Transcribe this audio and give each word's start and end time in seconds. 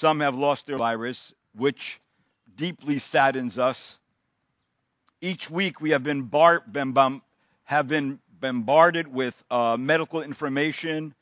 Some 0.00 0.20
have 0.20 0.34
lost 0.34 0.64
their 0.64 0.78
virus, 0.78 1.34
which 1.54 2.00
deeply 2.56 2.96
saddens 2.96 3.58
us. 3.58 3.98
Each 5.20 5.50
week 5.50 5.82
we 5.82 5.90
have 5.90 6.02
been, 6.02 6.22
bar- 6.22 6.64
been 6.66 6.92
bom- 6.92 7.20
have 7.64 7.86
been 7.86 8.18
bombarded 8.30 9.08
with 9.08 9.44
uh, 9.50 9.76
medical 9.78 10.22
information, 10.22 11.14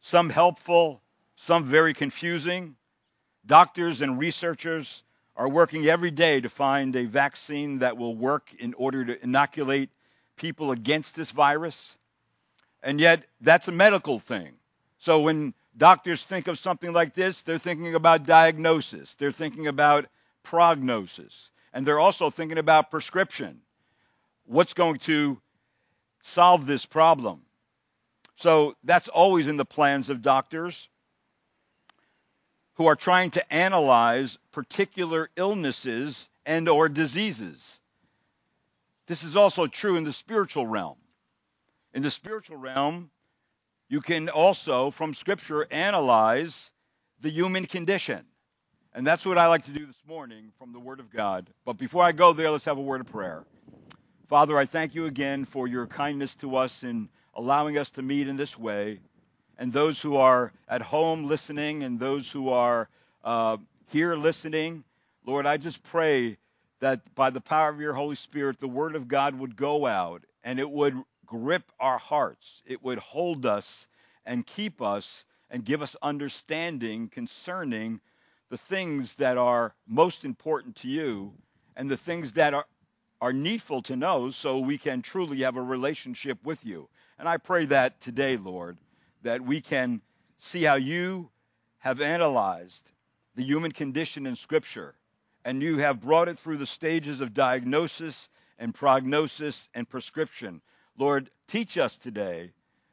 some 0.00 0.30
helpful, 0.30 1.02
some 1.36 1.64
very 1.64 1.92
confusing. 1.92 2.74
Doctors 3.44 4.00
and 4.00 4.18
researchers 4.18 5.02
are 5.36 5.50
working 5.50 5.84
every 5.86 6.10
day 6.10 6.40
to 6.40 6.48
find 6.48 6.96
a 6.96 7.04
vaccine 7.04 7.80
that 7.80 7.98
will 7.98 8.16
work 8.16 8.48
in 8.58 8.72
order 8.72 9.04
to 9.04 9.22
inoculate 9.22 9.90
people 10.36 10.72
against 10.72 11.16
this 11.16 11.30
virus. 11.32 11.98
And 12.82 12.98
yet, 12.98 13.24
that's 13.42 13.68
a 13.68 13.72
medical 13.72 14.18
thing. 14.18 14.54
So 15.00 15.20
when 15.20 15.52
doctors 15.76 16.24
think 16.24 16.48
of 16.48 16.58
something 16.58 16.92
like 16.92 17.14
this, 17.14 17.42
they're 17.42 17.58
thinking 17.58 17.94
about 17.94 18.24
diagnosis, 18.24 19.14
they're 19.16 19.32
thinking 19.32 19.66
about 19.66 20.06
prognosis, 20.42 21.50
and 21.72 21.86
they're 21.86 22.00
also 22.00 22.30
thinking 22.30 22.58
about 22.58 22.90
prescription. 22.90 23.60
What's 24.44 24.74
going 24.74 24.98
to 25.00 25.40
solve 26.22 26.66
this 26.66 26.84
problem? 26.84 27.42
So 28.36 28.74
that's 28.82 29.08
always 29.08 29.46
in 29.46 29.56
the 29.56 29.64
plans 29.64 30.08
of 30.08 30.22
doctors 30.22 30.88
who 32.74 32.86
are 32.86 32.96
trying 32.96 33.30
to 33.30 33.52
analyze 33.52 34.38
particular 34.50 35.28
illnesses 35.36 36.28
and 36.44 36.68
or 36.68 36.88
diseases. 36.88 37.78
This 39.06 39.24
is 39.24 39.36
also 39.36 39.66
true 39.66 39.96
in 39.96 40.04
the 40.04 40.12
spiritual 40.12 40.66
realm. 40.66 40.96
In 41.94 42.02
the 42.02 42.10
spiritual 42.10 42.56
realm, 42.56 43.10
you 43.92 44.00
can 44.00 44.30
also, 44.30 44.90
from 44.90 45.12
Scripture, 45.12 45.66
analyze 45.70 46.70
the 47.20 47.28
human 47.28 47.66
condition. 47.66 48.24
And 48.94 49.06
that's 49.06 49.26
what 49.26 49.36
I 49.36 49.48
like 49.48 49.66
to 49.66 49.70
do 49.70 49.84
this 49.84 50.02
morning 50.08 50.50
from 50.58 50.72
the 50.72 50.80
Word 50.80 50.98
of 50.98 51.10
God. 51.10 51.50
But 51.66 51.74
before 51.74 52.02
I 52.02 52.12
go 52.12 52.32
there, 52.32 52.50
let's 52.50 52.64
have 52.64 52.78
a 52.78 52.80
word 52.80 53.02
of 53.02 53.08
prayer. 53.08 53.44
Father, 54.28 54.56
I 54.56 54.64
thank 54.64 54.94
you 54.94 55.04
again 55.04 55.44
for 55.44 55.68
your 55.68 55.86
kindness 55.86 56.36
to 56.36 56.56
us 56.56 56.84
in 56.84 57.10
allowing 57.34 57.76
us 57.76 57.90
to 57.90 58.02
meet 58.02 58.28
in 58.28 58.38
this 58.38 58.58
way. 58.58 58.98
And 59.58 59.70
those 59.70 60.00
who 60.00 60.16
are 60.16 60.54
at 60.66 60.80
home 60.80 61.24
listening 61.24 61.82
and 61.82 62.00
those 62.00 62.30
who 62.30 62.48
are 62.48 62.88
uh, 63.22 63.58
here 63.90 64.16
listening, 64.16 64.84
Lord, 65.26 65.44
I 65.44 65.58
just 65.58 65.82
pray 65.82 66.38
that 66.80 67.14
by 67.14 67.28
the 67.28 67.42
power 67.42 67.68
of 67.68 67.78
your 67.78 67.92
Holy 67.92 68.16
Spirit, 68.16 68.58
the 68.58 68.68
Word 68.68 68.96
of 68.96 69.06
God 69.06 69.34
would 69.34 69.54
go 69.54 69.84
out 69.84 70.22
and 70.42 70.58
it 70.58 70.70
would 70.70 70.96
grip 71.32 71.72
our 71.80 71.96
hearts. 71.96 72.62
It 72.66 72.82
would 72.82 72.98
hold 72.98 73.46
us 73.46 73.88
and 74.26 74.46
keep 74.46 74.82
us 74.82 75.24
and 75.48 75.64
give 75.64 75.80
us 75.80 75.96
understanding 76.02 77.08
concerning 77.08 78.02
the 78.50 78.58
things 78.58 79.14
that 79.14 79.38
are 79.38 79.74
most 79.86 80.26
important 80.26 80.76
to 80.76 80.88
you 80.88 81.32
and 81.74 81.90
the 81.90 81.96
things 81.96 82.34
that 82.34 82.52
are, 82.52 82.66
are 83.22 83.32
needful 83.32 83.80
to 83.80 83.96
know 83.96 84.30
so 84.30 84.58
we 84.58 84.76
can 84.76 85.00
truly 85.00 85.40
have 85.40 85.56
a 85.56 85.62
relationship 85.62 86.36
with 86.44 86.66
you. 86.66 86.86
And 87.18 87.26
I 87.26 87.38
pray 87.38 87.64
that 87.64 87.98
today, 88.02 88.36
Lord, 88.36 88.76
that 89.22 89.40
we 89.40 89.62
can 89.62 90.02
see 90.38 90.64
how 90.64 90.74
you 90.74 91.30
have 91.78 92.02
analyzed 92.02 92.92
the 93.36 93.42
human 93.42 93.72
condition 93.72 94.26
in 94.26 94.36
Scripture 94.36 94.94
and 95.46 95.62
you 95.62 95.78
have 95.78 96.02
brought 96.02 96.28
it 96.28 96.38
through 96.38 96.58
the 96.58 96.66
stages 96.66 97.22
of 97.22 97.32
diagnosis 97.32 98.28
and 98.58 98.74
prognosis 98.74 99.70
and 99.72 99.88
prescription 99.88 100.60
Lord, 100.98 101.30
teach 101.48 101.78
us 101.78 101.98
today 101.98 102.52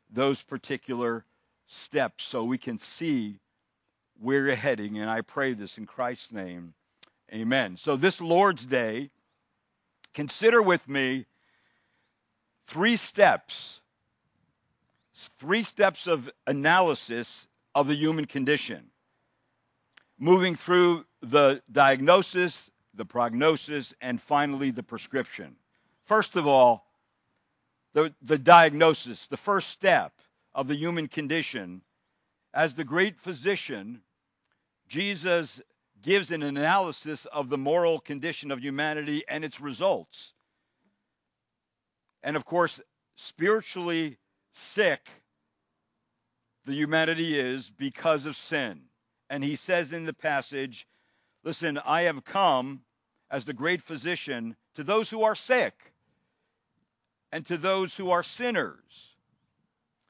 those 0.09 0.41
particular 0.41 1.25
steps 1.67 2.23
so 2.23 2.43
we 2.43 2.57
can 2.57 2.79
see 2.79 3.39
where 4.19 4.45
you're 4.45 4.55
heading. 4.55 4.99
And 4.99 5.09
I 5.09 5.21
pray 5.21 5.53
this 5.53 5.77
in 5.77 5.85
Christ's 5.85 6.31
name. 6.31 6.73
Amen. 7.33 7.77
So, 7.77 7.95
this 7.95 8.21
Lord's 8.21 8.65
Day, 8.65 9.11
consider 10.13 10.61
with 10.61 10.87
me 10.89 11.25
three 12.65 12.95
steps, 12.97 13.81
three 15.37 15.63
steps 15.63 16.07
of 16.07 16.29
analysis 16.47 17.47
of 17.75 17.87
the 17.87 17.95
human 17.95 18.25
condition, 18.25 18.89
moving 20.17 20.55
through 20.55 21.05
the 21.21 21.61
diagnosis, 21.71 22.71
the 22.95 23.05
prognosis, 23.05 23.93
and 24.01 24.19
finally 24.19 24.71
the 24.71 24.83
prescription. 24.83 25.55
First 26.05 26.35
of 26.35 26.47
all, 26.47 26.88
the, 27.93 28.13
the 28.21 28.37
diagnosis, 28.37 29.27
the 29.27 29.37
first 29.37 29.69
step 29.69 30.13
of 30.53 30.67
the 30.67 30.75
human 30.75 31.07
condition. 31.07 31.81
As 32.53 32.73
the 32.73 32.83
great 32.83 33.19
physician, 33.19 34.01
Jesus 34.87 35.61
gives 36.01 36.31
an 36.31 36.43
analysis 36.43 37.25
of 37.25 37.49
the 37.49 37.57
moral 37.57 37.99
condition 37.99 38.51
of 38.51 38.59
humanity 38.59 39.23
and 39.27 39.43
its 39.43 39.59
results. 39.59 40.33
And 42.23 42.35
of 42.35 42.45
course, 42.45 42.79
spiritually 43.15 44.17
sick 44.53 45.09
the 46.65 46.73
humanity 46.73 47.39
is 47.39 47.69
because 47.69 48.25
of 48.25 48.35
sin. 48.35 48.81
And 49.29 49.43
he 49.43 49.55
says 49.55 49.93
in 49.93 50.05
the 50.05 50.13
passage, 50.13 50.87
Listen, 51.43 51.79
I 51.85 52.03
have 52.03 52.23
come 52.25 52.81
as 53.31 53.45
the 53.45 53.53
great 53.53 53.81
physician 53.81 54.55
to 54.75 54.83
those 54.83 55.09
who 55.09 55.23
are 55.23 55.35
sick 55.35 55.73
and 57.31 57.45
to 57.47 57.57
those 57.57 57.95
who 57.95 58.11
are 58.11 58.23
sinners. 58.23 59.15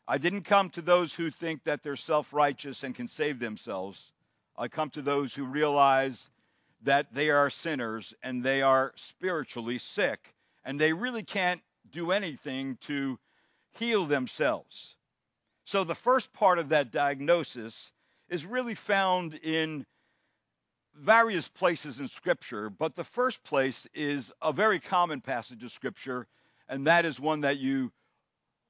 I 0.07 0.17
didn't 0.17 0.43
come 0.43 0.69
to 0.71 0.81
those 0.81 1.13
who 1.13 1.29
think 1.29 1.63
that 1.65 1.83
they're 1.83 1.95
self 1.95 2.33
righteous 2.33 2.83
and 2.83 2.95
can 2.95 3.07
save 3.07 3.39
themselves. 3.39 4.11
I 4.57 4.67
come 4.67 4.89
to 4.91 5.01
those 5.01 5.33
who 5.33 5.45
realize 5.45 6.29
that 6.83 7.13
they 7.13 7.29
are 7.29 7.49
sinners 7.49 8.13
and 8.23 8.43
they 8.43 8.61
are 8.61 8.93
spiritually 8.95 9.77
sick 9.77 10.33
and 10.65 10.79
they 10.79 10.93
really 10.93 11.23
can't 11.23 11.61
do 11.91 12.11
anything 12.11 12.77
to 12.81 13.19
heal 13.71 14.05
themselves. 14.05 14.95
So 15.65 15.83
the 15.83 15.95
first 15.95 16.33
part 16.33 16.57
of 16.57 16.69
that 16.69 16.91
diagnosis 16.91 17.91
is 18.29 18.45
really 18.45 18.75
found 18.75 19.35
in 19.35 19.85
various 20.95 21.47
places 21.47 21.99
in 21.99 22.07
Scripture, 22.07 22.69
but 22.69 22.95
the 22.95 23.03
first 23.03 23.43
place 23.43 23.87
is 23.93 24.31
a 24.41 24.51
very 24.51 24.79
common 24.79 25.21
passage 25.21 25.63
of 25.63 25.71
Scripture 25.71 26.27
and 26.69 26.87
that 26.87 27.03
is 27.03 27.19
one 27.19 27.41
that 27.41 27.57
you 27.57 27.91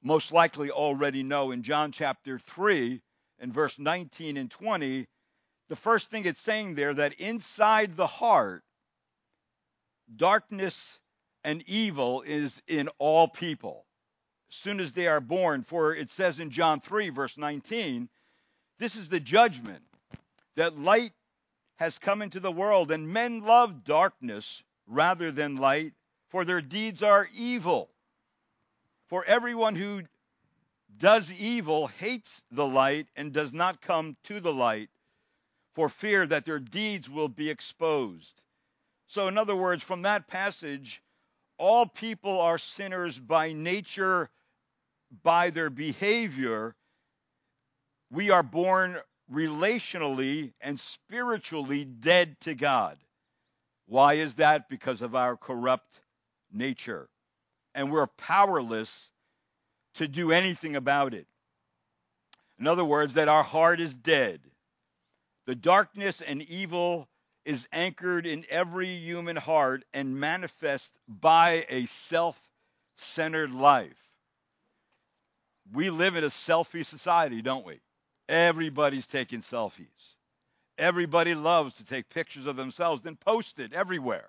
most 0.02 0.32
likely 0.32 0.70
already 0.70 1.22
know 1.22 1.50
in 1.52 1.62
John 1.62 1.92
chapter 1.92 2.38
3 2.38 3.00
in 3.38 3.52
verse 3.52 3.78
19 3.78 4.38
and 4.38 4.50
20. 4.50 5.06
The 5.68 5.76
first 5.76 6.10
thing 6.10 6.24
it's 6.24 6.40
saying 6.40 6.74
there 6.74 6.94
that 6.94 7.14
inside 7.14 7.94
the 7.94 8.06
heart, 8.06 8.64
darkness 10.16 10.98
and 11.44 11.62
evil 11.68 12.22
is 12.22 12.62
in 12.66 12.88
all 12.98 13.28
people 13.28 13.84
as 14.48 14.56
soon 14.56 14.80
as 14.80 14.92
they 14.92 15.06
are 15.06 15.20
born. 15.20 15.62
For 15.62 15.94
it 15.94 16.10
says 16.10 16.38
in 16.38 16.50
John 16.50 16.80
3, 16.80 17.10
verse 17.10 17.36
19, 17.36 18.08
this 18.78 18.96
is 18.96 19.08
the 19.08 19.20
judgment 19.20 19.82
that 20.56 20.78
light 20.78 21.12
has 21.76 21.98
come 21.98 22.22
into 22.22 22.40
the 22.40 22.52
world, 22.52 22.90
and 22.90 23.08
men 23.08 23.42
love 23.42 23.84
darkness 23.84 24.62
rather 24.86 25.30
than 25.30 25.56
light 25.56 25.92
for 26.30 26.44
their 26.44 26.60
deeds 26.60 27.02
are 27.02 27.28
evil. 27.34 27.90
For 29.08 29.24
everyone 29.24 29.74
who 29.74 30.02
does 30.96 31.32
evil 31.32 31.88
hates 31.88 32.42
the 32.50 32.66
light 32.66 33.08
and 33.16 33.32
does 33.32 33.52
not 33.52 33.80
come 33.80 34.16
to 34.24 34.40
the 34.40 34.52
light 34.52 34.88
for 35.74 35.88
fear 35.88 36.26
that 36.26 36.44
their 36.44 36.58
deeds 36.60 37.08
will 37.08 37.28
be 37.28 37.50
exposed. 37.50 38.40
So, 39.08 39.28
in 39.28 39.38
other 39.38 39.56
words, 39.56 39.82
from 39.82 40.02
that 40.02 40.28
passage, 40.28 41.02
all 41.58 41.86
people 41.86 42.40
are 42.40 42.58
sinners 42.58 43.18
by 43.18 43.52
nature, 43.52 44.30
by 45.22 45.50
their 45.50 45.70
behavior. 45.70 46.74
We 48.10 48.30
are 48.30 48.42
born 48.42 48.98
relationally 49.32 50.52
and 50.60 50.78
spiritually 50.78 51.84
dead 51.84 52.36
to 52.40 52.54
God. 52.54 52.98
Why 53.86 54.14
is 54.14 54.36
that? 54.36 54.68
Because 54.68 55.02
of 55.02 55.14
our 55.14 55.36
corrupt 55.36 56.00
nature, 56.52 57.08
and 57.74 57.90
we're 57.90 58.06
powerless 58.06 59.10
to 59.94 60.08
do 60.08 60.32
anything 60.32 60.76
about 60.76 61.14
it. 61.14 61.26
In 62.58 62.66
other 62.66 62.84
words, 62.84 63.14
that 63.14 63.28
our 63.28 63.42
heart 63.42 63.80
is 63.80 63.94
dead. 63.94 64.40
The 65.46 65.54
darkness 65.54 66.20
and 66.20 66.42
evil 66.42 67.08
is 67.44 67.66
anchored 67.72 68.26
in 68.26 68.44
every 68.50 68.88
human 68.88 69.36
heart 69.36 69.84
and 69.94 70.20
manifest 70.20 70.92
by 71.08 71.66
a 71.68 71.86
self 71.86 72.40
centered 72.96 73.52
life. 73.52 73.96
We 75.72 75.90
live 75.90 76.16
in 76.16 76.24
a 76.24 76.28
selfie 76.28 76.84
society, 76.84 77.42
don't 77.42 77.64
we? 77.64 77.80
Everybody's 78.28 79.06
taking 79.06 79.40
selfies. 79.40 80.14
Everybody 80.78 81.34
loves 81.34 81.76
to 81.76 81.84
take 81.84 82.08
pictures 82.10 82.46
of 82.46 82.56
themselves, 82.56 83.02
then 83.02 83.16
post 83.16 83.58
it 83.58 83.72
everywhere. 83.72 84.28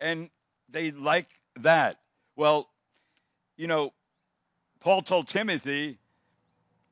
And 0.00 0.30
they 0.68 0.90
like 0.90 1.28
that. 1.60 1.98
Well, 2.36 2.68
you 3.56 3.66
know, 3.66 3.92
Paul 4.80 5.02
told 5.02 5.28
Timothy 5.28 5.98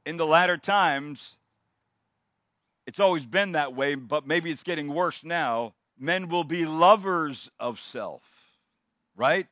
in 0.07 0.17
the 0.17 0.27
latter 0.27 0.57
times, 0.57 1.37
it's 2.87 3.01
always 3.01 3.27
been 3.27 3.53
that 3.53 3.75
way, 3.75 3.95
but 3.95 4.27
maybe 4.27 4.51
it's 4.51 4.63
getting 4.63 4.89
worse 4.89 5.25
now. 5.25 5.75
Men 5.99 6.29
will 6.29 6.45
be 6.45 6.67
lovers 6.67 7.51
of 7.61 7.79
self, 7.79 8.23
right? 9.17 9.47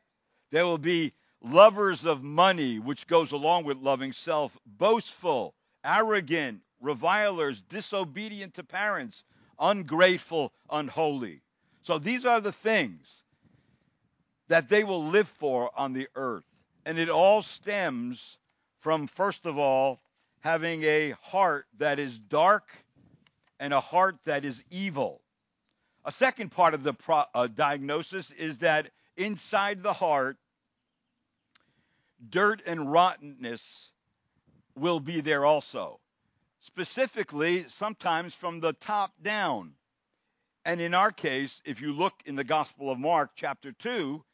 They 0.51 0.63
will 0.63 0.79
be 0.79 1.13
lovers 1.43 2.05
of 2.05 2.23
money, 2.23 2.79
which 2.79 3.07
goes 3.07 3.33
along 3.33 3.65
with 3.65 3.79
loving 3.79 4.13
self, 4.13 4.57
boastful, 4.67 5.55
arrogant, 5.85 6.61
revilers, 6.81 7.61
disobedient 7.63 8.55
to 8.55 8.65
parents, 8.65 9.25
ungrateful, 9.59 10.53
unholy. 10.71 11.43
So 11.83 11.99
these 11.99 12.25
are 12.25 12.41
the 12.41 12.53
things 12.53 13.23
that 14.51 14.69
they 14.69 14.83
will 14.83 15.07
live 15.07 15.29
for 15.29 15.71
on 15.79 15.93
the 15.93 16.09
earth. 16.17 16.45
And 16.85 16.99
it 16.99 17.09
all 17.09 17.41
stems 17.41 18.37
from, 18.81 19.07
first 19.07 19.47
of 19.47 19.59
all, 19.59 20.01
having 20.41 20.83
a 20.83 21.11
heart 21.23 21.67
that 21.79 22.01
is 22.01 22.19
dark 22.19 22.65
and 23.61 23.73
a 23.73 23.79
heart 23.79 24.17
that 24.25 24.45
is 24.45 24.65
evil. 24.69 25.21
A 26.05 26.11
second 26.11 26.51
part 26.51 26.75
of 26.75 26.83
the 26.83 26.93
pro- 26.93 27.27
uh, 27.33 27.47
diagnosis 27.47 28.33
is 28.33 28.59
that 28.59 28.91
inside 29.17 29.85
the 29.85 29.93
heart, 29.93 30.37
dirt 32.29 32.61
and 32.67 32.91
rottenness 32.91 33.93
will 34.75 34.99
be 34.99 35.21
there 35.21 35.47
also. 35.47 36.01
Specifically, 36.59 37.69
sometimes 37.69 38.35
from 38.35 38.59
the 38.59 38.73
top 38.73 39.13
down. 39.23 39.75
And 40.65 40.81
in 40.81 40.93
our 40.93 41.13
case, 41.13 41.63
if 41.65 41.81
you 41.81 41.93
look 41.93 42.15
in 42.27 42.35
the 42.35 42.43
Gospel 42.43 42.91
of 42.91 42.99
Mark, 42.99 43.31
chapter 43.37 43.71
2, 43.71 44.25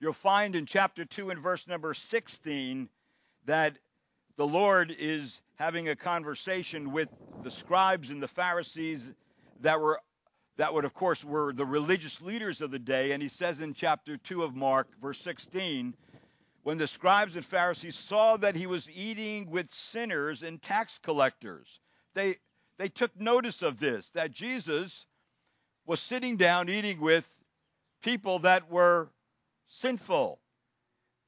you'll 0.00 0.12
find 0.12 0.56
in 0.56 0.66
chapter 0.66 1.04
2 1.04 1.30
and 1.30 1.40
verse 1.40 1.68
number 1.68 1.94
16 1.94 2.88
that 3.44 3.76
the 4.36 4.46
Lord 4.46 4.94
is 4.98 5.40
having 5.56 5.88
a 5.88 5.96
conversation 5.96 6.92
with 6.92 7.08
the 7.44 7.50
scribes 7.50 8.10
and 8.10 8.22
the 8.22 8.28
Pharisees 8.28 9.08
that 9.60 9.80
were 9.80 10.00
that 10.56 10.74
would 10.74 10.84
of 10.84 10.94
course 10.94 11.24
were 11.24 11.52
the 11.52 11.64
religious 11.64 12.20
leaders 12.20 12.60
of 12.60 12.70
the 12.70 12.78
day. 12.78 13.12
And 13.12 13.22
he 13.22 13.28
says 13.28 13.60
in 13.60 13.72
chapter 13.72 14.16
2 14.16 14.42
of 14.42 14.54
Mark 14.54 14.88
verse 15.00 15.18
16 15.18 15.94
when 16.62 16.78
the 16.78 16.86
scribes 16.86 17.36
and 17.36 17.44
Pharisees 17.44 17.96
saw 17.96 18.36
that 18.38 18.56
he 18.56 18.66
was 18.66 18.90
eating 18.90 19.50
with 19.50 19.72
sinners 19.72 20.42
and 20.42 20.60
tax 20.60 20.98
collectors 20.98 21.80
they 22.14 22.36
they 22.78 22.88
took 22.88 23.18
notice 23.18 23.62
of 23.62 23.78
this 23.78 24.10
that 24.10 24.30
Jesus 24.30 25.06
was 25.86 26.00
sitting 26.00 26.36
down 26.36 26.68
eating 26.68 27.00
with 27.00 27.26
people 28.02 28.38
that 28.40 28.70
were 28.70 29.10
sinful 29.70 30.38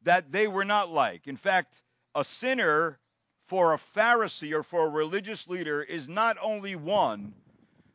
that 0.03 0.31
they 0.31 0.47
were 0.47 0.65
not 0.65 0.91
like 0.91 1.27
in 1.27 1.37
fact 1.37 1.81
a 2.15 2.23
sinner 2.23 2.99
for 3.47 3.73
a 3.73 3.79
Pharisee 3.79 4.53
or 4.53 4.63
for 4.63 4.87
a 4.87 4.91
religious 4.91 5.49
leader 5.49 5.83
is 5.83 6.09
not 6.09 6.37
only 6.41 6.77
one 6.77 7.35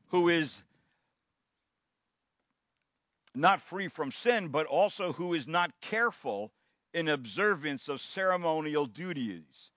who 0.09 0.29
is 0.29 0.61
not 3.35 3.61
free 3.61 3.87
from 3.87 4.11
sin, 4.11 4.47
but 4.47 4.65
also 4.65 5.13
who 5.13 5.33
is 5.33 5.47
not 5.47 5.71
careful 5.81 6.51
in 6.93 7.07
observance 7.07 7.87
of 7.87 8.01
ceremonial 8.01 8.85
duties. 8.85 9.71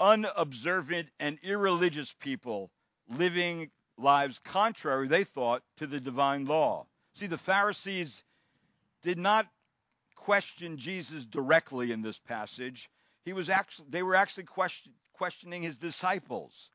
Unobservant 0.00 1.08
and 1.20 1.38
irreligious 1.42 2.12
people 2.12 2.70
living 3.08 3.70
lives 3.98 4.38
contrary, 4.38 5.08
they 5.08 5.24
thought, 5.24 5.62
to 5.76 5.86
the 5.86 6.00
divine 6.00 6.46
law. 6.46 6.86
See, 7.14 7.26
the 7.26 7.38
Pharisees 7.38 8.24
did 9.04 9.18
not 9.18 9.46
question 10.16 10.78
Jesus 10.78 11.26
directly 11.26 11.92
in 11.92 12.00
this 12.00 12.18
passage, 12.18 12.88
he 13.24 13.34
was 13.34 13.50
actually 13.50 13.86
they 13.90 14.02
were 14.02 14.14
actually 14.14 14.44
question, 14.44 14.92
questioning 15.12 15.62
his 15.62 15.78
disciples. 15.78 16.70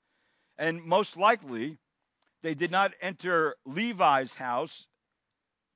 And 0.58 0.84
most 0.84 1.18
likely, 1.18 1.78
they 2.44 2.54
did 2.54 2.70
not 2.72 2.94
enter 3.02 3.56
Levi's 3.66 4.34
house, 4.34 4.86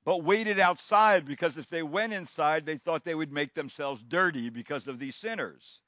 but 0.04 0.22
waited 0.22 0.60
outside 0.60 1.26
because 1.26 1.58
if 1.58 1.68
they 1.68 1.82
went 1.82 2.12
inside, 2.12 2.64
they 2.64 2.78
thought 2.78 3.04
they 3.04 3.14
would 3.14 3.32
make 3.32 3.54
themselves 3.54 4.02
dirty 4.02 4.48
because 4.48 4.86
of 4.86 4.98
these 4.98 5.16
sinners. 5.16 5.80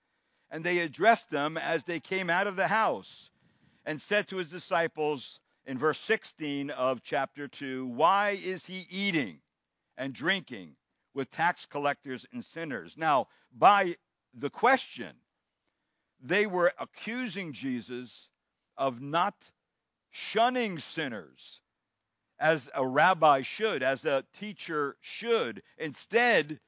And 0.51 0.65
they 0.65 0.81
addressed 0.81 1.31
them 1.31 1.57
as 1.57 1.85
they 1.85 2.01
came 2.01 2.29
out 2.29 2.47
of 2.47 2.57
the 2.57 2.67
house 2.67 3.31
and 3.85 4.01
said 4.01 4.27
to 4.29 4.39
his 4.39 4.51
disciples 4.51 5.39
in 5.65 5.79
verse 5.79 5.99
16 6.01 6.71
of 6.71 7.03
chapter 7.03 7.47
2, 7.47 7.87
Why 7.87 8.31
is 8.43 8.67
he 8.67 8.87
eating 8.91 9.41
and 9.97 10.13
drinking 10.13 10.77
with 11.15 11.31
tax 11.31 11.67
collectors 11.67 12.27
and 12.33 12.45
sinners? 12.45 12.97
Now, 12.97 13.29
by 13.57 13.97
the 14.37 14.51
question. 14.51 15.13
They 16.21 16.47
were 16.47 16.73
accusing 16.79 17.53
Jesus 17.53 18.29
of 18.77 19.01
not 19.01 19.35
shunning 20.11 20.79
sinners 20.79 21.61
as 22.39 22.71
a 22.75 22.87
rabbi 22.87 23.43
should, 23.43 23.83
as 23.83 24.05
a 24.05 24.25
teacher 24.39 24.97
should. 25.01 25.63
Instead, 25.79 26.61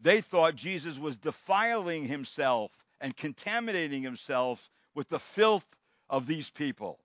they 0.00 0.20
thought 0.20 0.54
Jesus 0.54 0.98
was 0.98 1.16
defiling 1.16 2.06
himself 2.06 2.70
and 3.00 3.16
contaminating 3.16 4.02
himself 4.02 4.70
with 4.94 5.08
the 5.08 5.18
filth 5.18 5.66
of 6.10 6.26
these 6.26 6.50
people. 6.50 6.98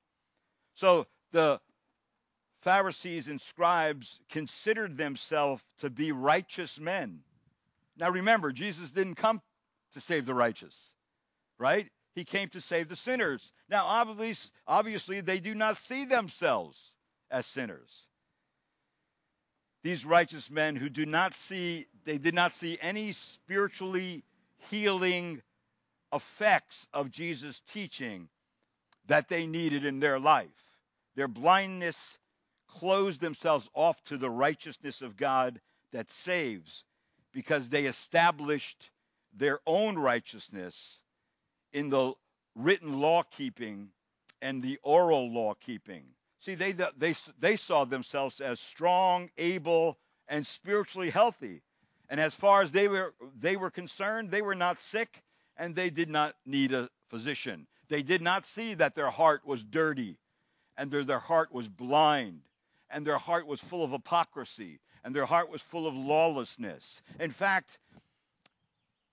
So 0.73 1.07
the 1.31 1.61
Pharisees 2.67 3.29
and 3.29 3.39
scribes 3.39 4.19
considered 4.27 4.97
themselves 4.97 5.63
to 5.79 5.89
be 5.89 6.11
righteous 6.11 6.77
men. 6.77 7.21
Now 7.95 8.09
remember, 8.09 8.51
Jesus 8.51 8.91
didn't 8.91 9.15
come 9.15 9.41
to 9.93 10.01
save 10.01 10.25
the 10.25 10.33
righteous, 10.33 10.93
right? 11.57 11.87
He 12.13 12.25
came 12.25 12.49
to 12.49 12.59
save 12.59 12.89
the 12.89 12.97
sinners. 12.97 13.53
Now, 13.69 13.85
obviously, 13.85 14.51
obviously, 14.67 15.21
they 15.21 15.39
do 15.39 15.55
not 15.55 15.77
see 15.77 16.03
themselves 16.03 16.93
as 17.31 17.45
sinners. 17.45 18.09
These 19.83 20.05
righteous 20.05 20.51
men 20.51 20.75
who 20.75 20.89
do 20.89 21.05
not 21.05 21.35
see, 21.35 21.87
they 22.03 22.17
did 22.17 22.33
not 22.33 22.51
see 22.51 22.77
any 22.81 23.13
spiritually 23.13 24.25
healing 24.69 25.41
effects 26.11 26.85
of 26.93 27.11
Jesus' 27.11 27.61
teaching 27.71 28.27
that 29.05 29.29
they 29.29 29.47
needed 29.47 29.85
in 29.85 30.01
their 30.01 30.19
life. 30.19 30.49
Their 31.15 31.29
blindness 31.29 32.17
closed 32.67 33.21
themselves 33.21 33.69
off 33.73 34.03
to 34.05 34.17
the 34.17 34.29
righteousness 34.29 35.01
of 35.01 35.17
God 35.17 35.59
that 35.91 36.11
saves 36.11 36.83
because 37.33 37.69
they 37.69 37.85
established 37.85 38.89
their 39.35 39.59
own 39.65 39.97
righteousness 39.97 41.01
in 41.73 41.89
the 41.89 42.13
written 42.55 42.99
law 42.99 43.23
keeping 43.23 43.89
and 44.41 44.61
the 44.61 44.79
oral 44.83 45.31
law 45.31 45.53
keeping. 45.53 46.03
See, 46.39 46.55
they, 46.55 46.71
they, 46.71 47.15
they 47.39 47.55
saw 47.55 47.85
themselves 47.85 48.39
as 48.39 48.59
strong, 48.59 49.29
able, 49.37 49.97
and 50.27 50.45
spiritually 50.45 51.09
healthy. 51.09 51.61
And 52.09 52.19
as 52.19 52.33
far 52.33 52.61
as 52.61 52.71
they 52.71 52.87
were, 52.87 53.13
they 53.39 53.57
were 53.57 53.71
concerned, 53.71 54.31
they 54.31 54.41
were 54.41 54.55
not 54.55 54.79
sick 54.79 55.23
and 55.57 55.75
they 55.75 55.89
did 55.89 56.09
not 56.09 56.35
need 56.45 56.71
a 56.71 56.89
physician. 57.09 57.67
They 57.89 58.03
did 58.03 58.21
not 58.21 58.45
see 58.45 58.75
that 58.75 58.95
their 58.95 59.09
heart 59.09 59.45
was 59.45 59.63
dirty 59.63 60.17
and 60.77 60.91
their, 60.91 61.03
their 61.03 61.19
heart 61.19 61.51
was 61.51 61.67
blind 61.67 62.41
and 62.89 63.05
their 63.05 63.17
heart 63.17 63.47
was 63.47 63.59
full 63.59 63.83
of 63.83 63.91
hypocrisy 63.91 64.79
and 65.03 65.15
their 65.15 65.25
heart 65.25 65.49
was 65.49 65.61
full 65.61 65.87
of 65.87 65.95
lawlessness. 65.95 67.01
In 67.19 67.31
fact, 67.31 67.79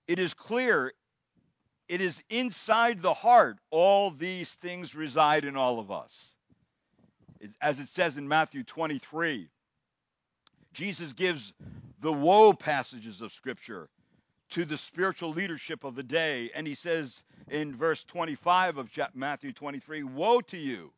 it 0.09 0.19
is 0.19 0.35
clear 0.35 0.93
it 1.89 2.01
is 2.01 2.23
inside 2.31 3.01
the 3.01 3.15
heart 3.15 3.59
all 3.71 4.11
these 4.11 4.55
things 4.55 4.95
reside 4.95 5.45
in 5.45 5.57
all 5.57 5.79
of 5.79 5.91
us. 5.91 6.35
As 7.61 7.79
it 7.79 7.89
says 7.89 8.17
in 8.17 8.27
Matthew 8.27 8.65
23, 8.65 9.49
Jesus 10.73 11.13
gives 11.13 11.53
the 12.01 12.13
woe 12.13 12.55
passages 12.55 13.21
of 13.21 13.33
Scripture 13.33 13.89
to 14.51 14.65
the 14.65 14.77
spiritual 14.77 15.31
leadership 15.31 15.85
of 15.85 15.95
the 15.95 16.03
day. 16.03 16.51
And 16.55 16.67
he 16.67 16.75
says 16.75 17.23
in 17.51 17.75
verse 17.75 18.03
25 18.05 18.79
of 18.79 18.91
Matthew 19.15 19.53
23 19.53 20.03
Woe 20.05 20.41
to 20.43 20.57
you, 20.57 20.93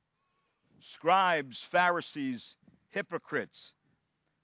scribes, 0.80 1.62
Pharisees, 1.62 2.54
hypocrites, 2.96 3.74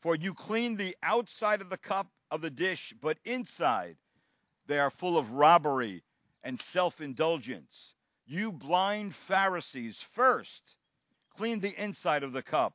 for 0.00 0.14
you 0.14 0.34
clean 0.34 0.76
the 0.76 0.94
outside 1.02 1.62
of 1.62 1.70
the 1.70 1.78
cup 1.78 2.06
of 2.30 2.42
the 2.42 2.50
dish, 2.50 2.92
but 3.00 3.16
inside 3.24 3.96
they 4.66 4.78
are 4.78 4.90
full 4.90 5.16
of 5.16 5.32
robbery 5.32 6.02
and 6.44 6.60
self 6.60 7.00
indulgence. 7.00 7.94
You 8.26 8.52
blind 8.52 9.14
Pharisees, 9.14 10.02
first 10.02 10.76
clean 11.34 11.60
the 11.60 11.74
inside 11.82 12.22
of 12.22 12.34
the 12.34 12.42
cup, 12.42 12.74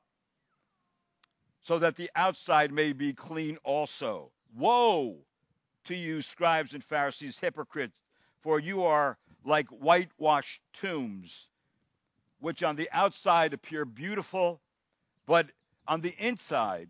so 1.61 1.77
that 1.77 1.95
the 1.95 2.09
outside 2.15 2.71
may 2.71 2.91
be 2.91 3.13
clean 3.13 3.57
also. 3.63 4.31
Woe 4.55 5.17
to 5.83 5.95
you, 5.95 6.23
scribes 6.23 6.73
and 6.73 6.83
Pharisees, 6.83 7.37
hypocrites, 7.37 7.93
for 8.41 8.59
you 8.59 8.83
are 8.83 9.15
like 9.45 9.67
whitewashed 9.67 10.59
tombs, 10.73 11.47
which 12.39 12.63
on 12.63 12.75
the 12.75 12.89
outside 12.91 13.53
appear 13.53 13.85
beautiful, 13.85 14.59
but 15.27 15.51
on 15.87 16.01
the 16.01 16.15
inside 16.17 16.89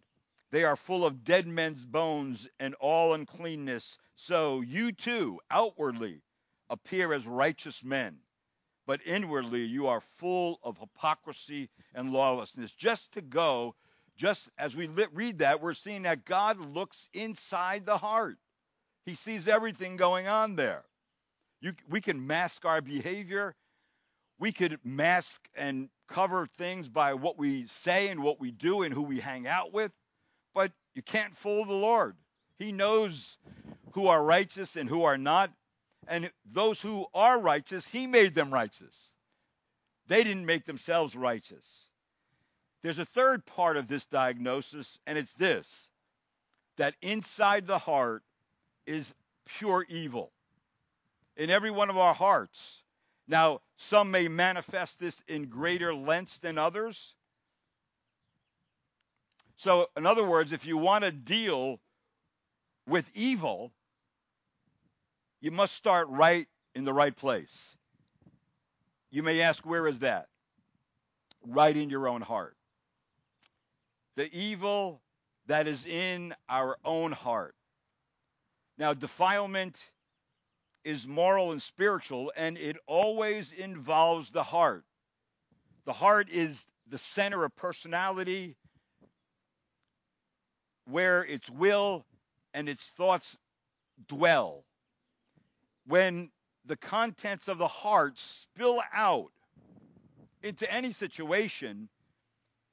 they 0.52 0.64
are 0.64 0.76
full 0.76 1.06
of 1.06 1.24
dead 1.24 1.48
men's 1.48 1.84
bones 1.84 2.48
and 2.60 2.74
all 2.76 3.14
uncleanness 3.14 3.98
so 4.16 4.62
you 4.62 4.92
too 4.92 5.40
outwardly 5.52 6.22
appear 6.70 7.14
as 7.14 7.26
righteous 7.28 7.84
men, 7.84 8.18
but 8.86 9.06
inwardly 9.06 9.64
you 9.64 9.88
are 9.88 10.02
full 10.02 10.60
of 10.64 10.78
hypocrisy 10.78 11.70
and 11.94 12.12
lawlessness. 12.12 12.72
Just 12.72 13.12
to 13.14 13.22
go, 13.22 13.76
just 14.16 14.50
as 14.58 14.76
we 14.76 14.88
read 14.88 15.40
that, 15.40 15.62
we're 15.62 15.74
seeing 15.74 16.04
that 16.04 16.26
God 16.26 16.60
looks 16.60 17.10
inside 17.14 17.86
the 17.86 17.98
heart. 17.98 18.38
He 19.06 19.16
sees 19.16 19.48
everything 19.48 19.98
going 19.98 20.28
on 20.28 20.56
there. 20.56 20.84
You, 21.62 21.74
we 21.90 22.02
can 22.02 22.26
mask 22.26 22.66
our 22.66 22.82
behavior. 22.82 23.56
We 24.40 24.52
could 24.52 24.80
mask 24.84 25.48
and 25.56 25.90
cover 26.08 26.48
things 26.58 26.90
by 26.90 27.14
what 27.14 27.38
we 27.38 27.68
say 27.68 28.10
and 28.10 28.22
what 28.22 28.40
we 28.40 28.52
do 28.52 28.84
and 28.84 28.94
who 28.94 29.04
we 29.04 29.20
hang 29.20 29.48
out 29.48 29.74
with, 29.74 29.92
but 30.54 30.72
you 30.96 31.02
can't 31.02 31.36
fool 31.36 31.66
the 31.66 31.74
Lord. 31.74 32.16
He 32.58 32.72
knows 32.72 33.38
who 33.92 34.08
are 34.08 34.24
righteous 34.24 34.76
and 34.76 34.90
who 34.90 35.04
are 35.04 35.18
not. 35.18 35.52
And 36.08 36.32
those 36.46 36.82
who 36.82 37.06
are 37.14 37.40
righteous, 37.40 37.86
He 37.86 38.08
made 38.08 38.34
them 38.34 38.52
righteous. 38.52 39.14
They 40.08 40.24
didn't 40.24 40.46
make 40.46 40.66
themselves 40.66 41.16
righteous. 41.16 41.90
There's 42.82 43.00
a 43.00 43.06
third 43.06 43.46
part 43.46 43.76
of 43.76 43.88
this 43.88 44.06
diagnosis, 44.06 45.00
and 45.06 45.18
it's 45.18 45.34
this 45.34 45.90
that 46.78 46.94
inside 47.02 47.66
the 47.66 47.80
heart 47.80 48.24
is 48.86 49.14
pure 49.46 49.86
evil. 49.90 50.32
In 51.36 51.50
every 51.50 51.72
one 51.72 51.90
of 51.90 51.98
our 51.98 52.14
hearts. 52.14 52.84
Now, 53.28 53.60
some 53.78 54.12
may 54.12 54.28
manifest 54.28 55.00
this 55.00 55.22
in 55.28 55.50
greater 55.50 55.94
lengths 55.94 56.38
than 56.40 56.58
others. 56.58 57.14
So, 59.58 59.90
in 59.98 60.06
other 60.06 60.24
words, 60.24 60.52
if 60.52 60.66
you 60.66 60.78
want 60.78 61.04
to 61.04 61.12
deal 61.12 61.80
with 62.88 63.10
evil, 63.14 63.74
you 65.42 65.52
must 65.52 65.76
start 65.76 66.08
right 66.10 66.48
in 66.74 66.86
the 66.86 66.94
right 66.94 67.16
place. 67.16 67.76
You 69.12 69.24
may 69.24 69.42
ask, 69.42 69.66
where 69.66 69.88
is 69.88 70.00
that? 70.00 70.28
Right 71.46 71.76
in 71.76 71.90
your 71.90 72.08
own 72.08 72.22
heart. 72.22 72.56
The 74.16 74.34
evil 74.36 75.02
that 75.48 75.68
is 75.68 75.86
in 75.86 76.34
our 76.50 76.78
own 76.86 77.12
heart. 77.12 77.56
Now, 78.78 78.94
defilement 78.94 79.78
is 80.88 81.06
moral 81.06 81.52
and 81.52 81.62
spiritual, 81.62 82.32
and 82.38 82.58
it 82.58 82.78
always 82.88 83.52
involves 83.52 84.32
the 84.32 84.42
heart. 84.42 84.86
The 85.84 85.92
heart 85.92 86.30
is 86.30 86.66
the 86.90 86.98
center 86.98 87.44
of 87.44 87.54
personality, 87.58 88.56
where 90.86 91.26
its 91.26 91.50
will 91.50 92.06
and 92.54 92.70
its 92.70 92.88
thoughts 92.96 93.38
dwell. 94.08 94.64
When 95.86 96.32
the 96.64 96.78
contents 96.78 97.50
of 97.50 97.58
the 97.58 97.68
heart 97.68 98.18
spill 98.18 98.82
out 98.94 99.34
into 100.42 100.72
any 100.72 100.94
situation, 100.94 101.90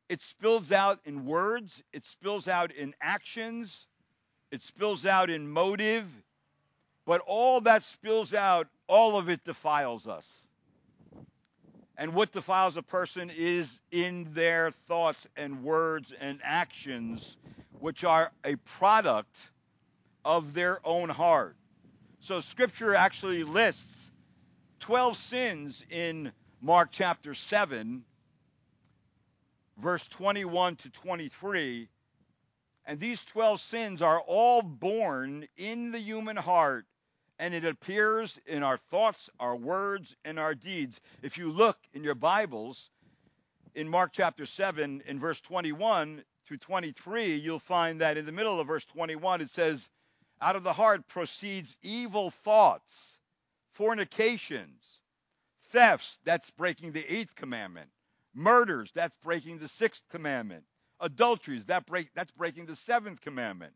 it 0.09 0.23
spills 0.23 0.71
out 0.71 1.01
in 1.05 1.27
words, 1.27 1.83
it 1.93 2.07
spills 2.07 2.47
out 2.47 2.71
in 2.71 2.95
actions, 3.01 3.89
it 4.53 4.63
spills 4.63 5.05
out 5.05 5.31
in 5.31 5.49
motive, 5.49 6.07
but 7.07 7.21
all 7.27 7.61
that 7.63 7.85
spills 7.85 8.33
out, 8.33 8.69
all 8.89 9.19
of 9.19 9.29
it 9.29 9.45
defiles 9.45 10.07
us. 10.07 10.47
And 11.97 12.15
what 12.15 12.33
defiles 12.33 12.77
a 12.77 12.83
person 12.83 13.31
is 13.35 13.81
in 13.91 14.27
their 14.33 14.71
thoughts 14.71 15.27
and 15.37 15.63
words 15.63 16.13
and 16.21 16.41
actions, 16.43 17.37
which 17.79 18.05
are 18.05 18.33
a 18.45 18.57
product 18.57 19.39
of 20.25 20.55
their 20.55 20.81
own 20.85 21.09
heart. 21.09 21.57
So 22.21 22.41
scripture 22.41 22.95
actually 22.95 23.45
lists 23.45 24.11
12 24.81 25.17
sins 25.17 25.85
in 25.91 26.33
Mark 26.61 26.89
chapter 26.91 27.35
7, 27.35 28.03
verse 29.79 30.07
21 30.09 30.77
to 30.77 30.91
23. 30.91 31.89
And 32.87 32.99
these 32.99 33.25
12 33.25 33.61
sins 33.61 34.03
are 34.03 34.21
all 34.21 34.63
born 34.63 35.47
in 35.57 35.93
the 35.93 36.01
human 36.01 36.37
heart 36.37 36.87
and 37.39 37.55
it 37.55 37.65
appears 37.65 38.39
in 38.47 38.63
our 38.63 38.77
thoughts, 38.77 39.29
our 39.41 39.57
words, 39.57 40.15
and 40.25 40.39
our 40.39 40.55
deeds. 40.55 41.01
If 41.23 41.39
you 41.39 41.51
look 41.51 41.79
in 41.93 42.05
your 42.05 42.15
Bibles, 42.15 42.91
in 43.75 43.89
Mark 43.89 44.11
chapter 44.13 44.47
7, 44.47 45.03
in 45.07 45.19
verse 45.19 45.41
21 45.41 46.23
through 46.47 46.59
23, 46.59 47.35
you'll 47.35 47.59
find 47.59 48.01
that 48.01 48.17
in 48.17 48.27
the 48.27 48.33
middle 48.33 48.61
of 48.61 48.67
verse 48.67 48.85
21, 48.85 49.41
it 49.41 49.51
says, 49.51 49.89
Out 50.41 50.57
of 50.57 50.63
the 50.63 50.73
heart 50.73 51.09
proceeds 51.09 51.77
evil 51.83 52.31
thoughts, 52.31 53.19
fornications, 53.73 55.01
thefts, 55.71 56.19
that's 56.25 56.51
breaking 56.51 56.93
the 56.93 57.05
eighth 57.13 57.35
commandment, 57.35 57.91
murders, 58.33 58.93
that's 58.95 59.17
breaking 59.23 59.59
the 59.59 59.69
sixth 59.69 60.05
commandment, 60.09 60.65
adulteries, 61.01 61.67
that 61.67 61.85
break, 61.87 62.11
that's 62.15 62.33
breaking 62.33 62.67
the 62.67 62.77
seventh 62.77 63.21
commandment. 63.21 63.73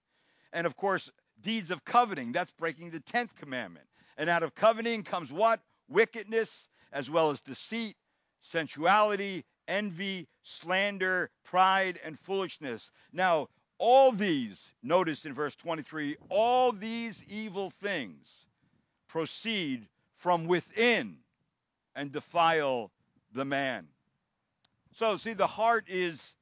And 0.53 0.67
of 0.67 0.77
course, 0.77 1.11
deeds 1.43 1.71
of 1.71 1.85
coveting. 1.85 2.33
That's 2.33 2.51
breaking 2.53 2.91
the 2.91 3.01
10th 3.01 3.35
commandment. 3.37 3.87
And 4.17 4.29
out 4.29 4.43
of 4.43 4.55
coveting 4.55 5.03
comes 5.05 5.33
what? 5.33 5.61
Wickedness, 5.89 6.69
as 6.93 7.09
well 7.11 7.31
as 7.31 7.41
deceit, 7.41 7.97
sensuality, 8.41 9.45
envy, 9.67 10.29
slander, 10.43 11.31
pride, 11.45 12.01
and 12.05 12.19
foolishness. 12.19 12.91
Now, 13.13 13.49
all 13.79 14.11
these, 14.11 14.73
notice 14.83 15.25
in 15.25 15.35
verse 15.35 15.55
23, 15.57 16.17
all 16.31 16.73
these 16.73 17.23
evil 17.29 17.71
things 17.71 18.47
proceed 19.07 19.87
from 20.17 20.47
within 20.47 21.17
and 21.95 22.11
defile 22.11 22.91
the 23.33 23.45
man. 23.45 23.87
So, 24.97 25.17
see, 25.17 25.33
the 25.33 25.47
heart 25.47 25.85
is 25.89 26.35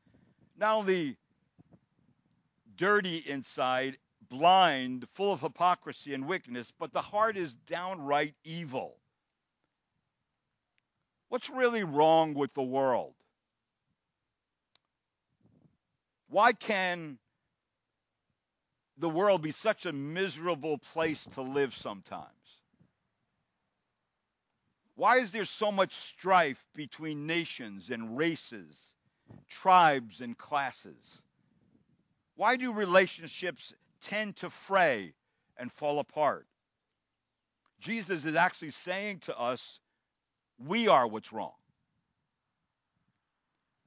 not 0.57 0.77
only 0.77 1.17
dirty 2.77 3.19
inside, 3.19 3.99
blind, 4.29 5.07
full 5.15 5.33
of 5.33 5.41
hypocrisy 5.41 6.15
and 6.15 6.27
wickedness, 6.27 6.73
but 6.79 6.93
the 6.93 7.01
heart 7.01 7.37
is 7.37 7.55
downright 7.55 8.35
evil. 8.45 8.97
What's 11.29 11.51
really 11.51 11.85
wrong 11.85 12.35
with 12.35 12.55
the 12.55 12.63
world? 12.63 13.15
Why 16.29 16.53
can 16.53 17.19
the 18.99 19.09
world 19.09 19.43
be 19.43 19.53
such 19.53 19.87
a 19.87 19.93
miserable 19.93 20.79
place 20.79 21.25
to 21.35 21.43
live 21.43 21.75
sometimes? 21.75 22.31
Why 24.95 25.19
is 25.19 25.31
there 25.31 25.45
so 25.45 25.71
much 25.71 25.95
strife 25.95 26.65
between 26.75 27.27
nations 27.27 27.91
and 27.91 28.17
races, 28.17 28.81
tribes 29.49 30.21
and 30.23 30.37
classes? 30.37 31.21
Why 32.35 32.57
do 32.57 32.73
relationships 32.73 33.75
tend 34.01 34.37
to 34.37 34.51
fray 34.51 35.15
and 35.57 35.73
fall 35.73 35.99
apart. 35.99 36.47
Jesus 37.81 38.25
is 38.25 38.37
actually 38.37 38.71
saying 38.71 39.21
to 39.21 39.39
us, 39.39 39.81
we 40.59 40.89
are 40.89 41.07
what's 41.07 41.33
wrong. 41.33 41.53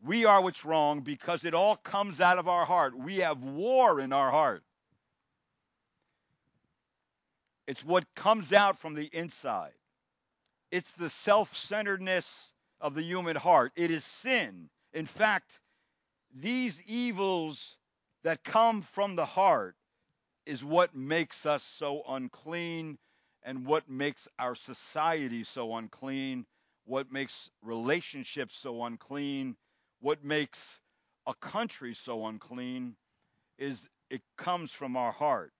We 0.03 0.25
are 0.25 0.41
what's 0.41 0.63
wrong 0.63 1.01
because 1.01 1.43
it 1.43 1.53
all 1.53 1.75
comes 1.75 2.21
out 2.21 2.37
of 2.37 2.47
our 2.47 2.65
heart. 2.65 2.97
We 2.97 3.17
have 3.17 3.43
war 3.43 3.99
in 3.99 4.13
our 4.13 4.31
heart. 4.31 4.63
It's 7.67 7.83
what 7.83 8.05
comes 8.15 8.53
out 8.53 8.77
from 8.77 8.95
the 8.95 9.09
inside. 9.11 9.73
It's 10.71 10.91
the 10.93 11.09
self 11.09 11.55
centeredness 11.55 12.53
of 12.79 12.95
the 12.95 13.03
human 13.03 13.35
heart. 13.35 13.73
It 13.75 13.91
is 13.91 14.05
sin. 14.05 14.69
In 14.93 15.05
fact, 15.05 15.59
these 16.33 16.81
evils 16.83 17.77
that 18.23 18.43
come 18.43 18.81
from 18.81 19.15
the 19.15 19.25
heart 19.25 19.75
is 20.45 20.63
what 20.63 20.95
makes 20.95 21.45
us 21.45 21.63
so 21.63 22.03
unclean 22.07 22.97
and 23.43 23.65
what 23.65 23.89
makes 23.89 24.27
our 24.37 24.55
society 24.55 25.43
so 25.43 25.75
unclean, 25.75 26.45
what 26.85 27.11
makes 27.11 27.49
relationships 27.61 28.57
so 28.57 28.83
unclean, 28.83 29.55
what 30.01 30.23
makes 30.23 30.81
a 31.27 31.33
country 31.35 31.93
so 31.93 32.25
unclean 32.25 32.95
is 33.57 33.89
it 34.09 34.21
comes 34.37 34.71
from 34.71 34.97
our 34.97 35.11
heart. 35.11 35.51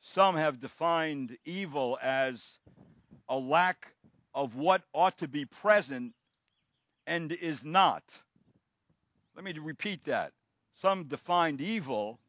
Some 0.00 0.36
have 0.36 0.60
defined 0.60 1.36
evil 1.44 1.98
as 2.00 2.58
a 3.28 3.36
lack 3.36 3.92
of 4.34 4.54
what 4.54 4.82
ought 4.94 5.18
to 5.18 5.28
be 5.28 5.44
present 5.44 6.14
and 7.06 7.32
is 7.32 7.64
not. 7.64 8.02
Let 9.34 9.44
me 9.44 9.52
repeat 9.58 10.04
that. 10.04 10.32
Some 10.74 11.04
defined 11.04 11.60
evil 11.60 12.20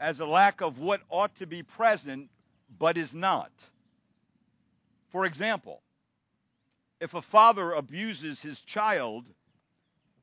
as 0.00 0.20
a 0.20 0.26
lack 0.26 0.62
of 0.62 0.80
what 0.80 1.02
ought 1.10 1.36
to 1.36 1.46
be 1.46 1.62
present 1.62 2.30
but 2.78 2.98
is 2.98 3.14
not. 3.14 3.52
For 5.10 5.26
example, 5.26 5.82
if 7.00 7.14
a 7.14 7.22
father 7.22 7.72
abuses 7.72 8.42
his 8.42 8.60
child 8.62 9.26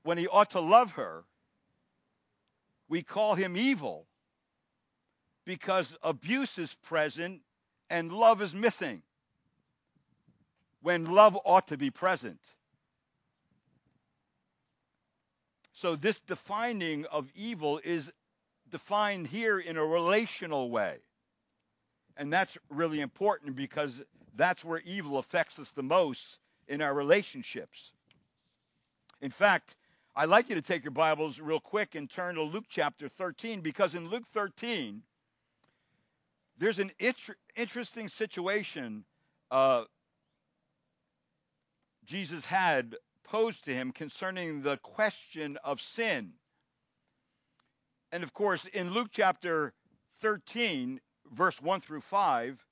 when 0.03 0.17
he 0.17 0.27
ought 0.27 0.51
to 0.51 0.62
love 0.62 0.93
her, 0.93 1.24
we 2.89 3.03
call 3.03 3.36
him 3.36 3.57
evil 3.57 4.07
because 5.46 5.96
abuse 6.03 6.57
is 6.60 6.75
present 6.84 7.41
and 7.89 8.12
love 8.13 8.41
is 8.41 8.55
missing. 8.55 9.01
when 10.81 11.05
love 11.05 11.38
ought 11.46 11.67
to 11.69 11.77
be 11.77 11.91
present. 11.91 12.39
So, 15.74 15.96
this 15.96 16.19
defining 16.22 17.05
of 17.05 17.31
evil 17.36 17.79
is 17.84 18.12
defined 18.69 19.27
here 19.27 19.59
in 19.59 19.77
a 19.77 19.86
relational 19.86 20.69
way. 20.69 20.97
And 22.15 22.31
that's 22.31 22.57
really 22.69 23.01
important 23.01 23.55
because 23.55 24.01
that's 24.36 24.63
where 24.65 24.79
evil 24.79 25.17
affects 25.17 25.59
us 25.59 25.71
the 25.71 25.83
most 25.83 26.39
in 26.67 26.81
our 26.81 26.93
relationships. 26.93 27.91
In 29.21 29.31
fact, 29.31 29.75
I'd 30.15 30.29
like 30.29 30.50
you 30.50 30.55
to 30.55 30.62
take 30.62 30.83
your 30.83 30.91
Bibles 30.91 31.39
real 31.39 31.59
quick 31.59 31.95
and 31.95 32.09
turn 32.09 32.36
to 32.36 32.43
Luke 32.43 32.65
chapter 32.67 33.07
13 33.07 33.62
because 33.62 33.95
in 33.95 34.09
Luke 34.09 34.25
13, 34.25 35.03
there's 36.57 36.79
an 36.79 36.91
interesting 37.55 38.07
situation 38.07 39.05
uh, 39.51 39.83
Jesus 42.05 42.45
had 42.45 42.95
posed 43.25 43.65
to 43.65 43.74
him 43.74 43.91
concerning 43.91 44.62
the 44.62 44.77
question 44.77 45.57
of 45.63 45.81
sin. 45.81 46.31
And 48.12 48.24
of 48.24 48.34
course, 48.34 48.66
in 48.66 48.94
Luke 48.94 49.10
chapter 49.12 49.74
13, 50.22 51.00
verse 51.32 51.62
1 51.62 51.82
through 51.82 52.02
5, 52.02 52.66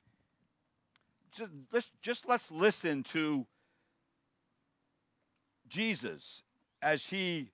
just, 1.37 1.51
let's, 1.71 1.91
just 2.01 2.27
let's 2.27 2.51
listen 2.51 3.03
to 3.03 3.45
Jesus 5.67 6.43
as 6.81 7.05
he 7.05 7.51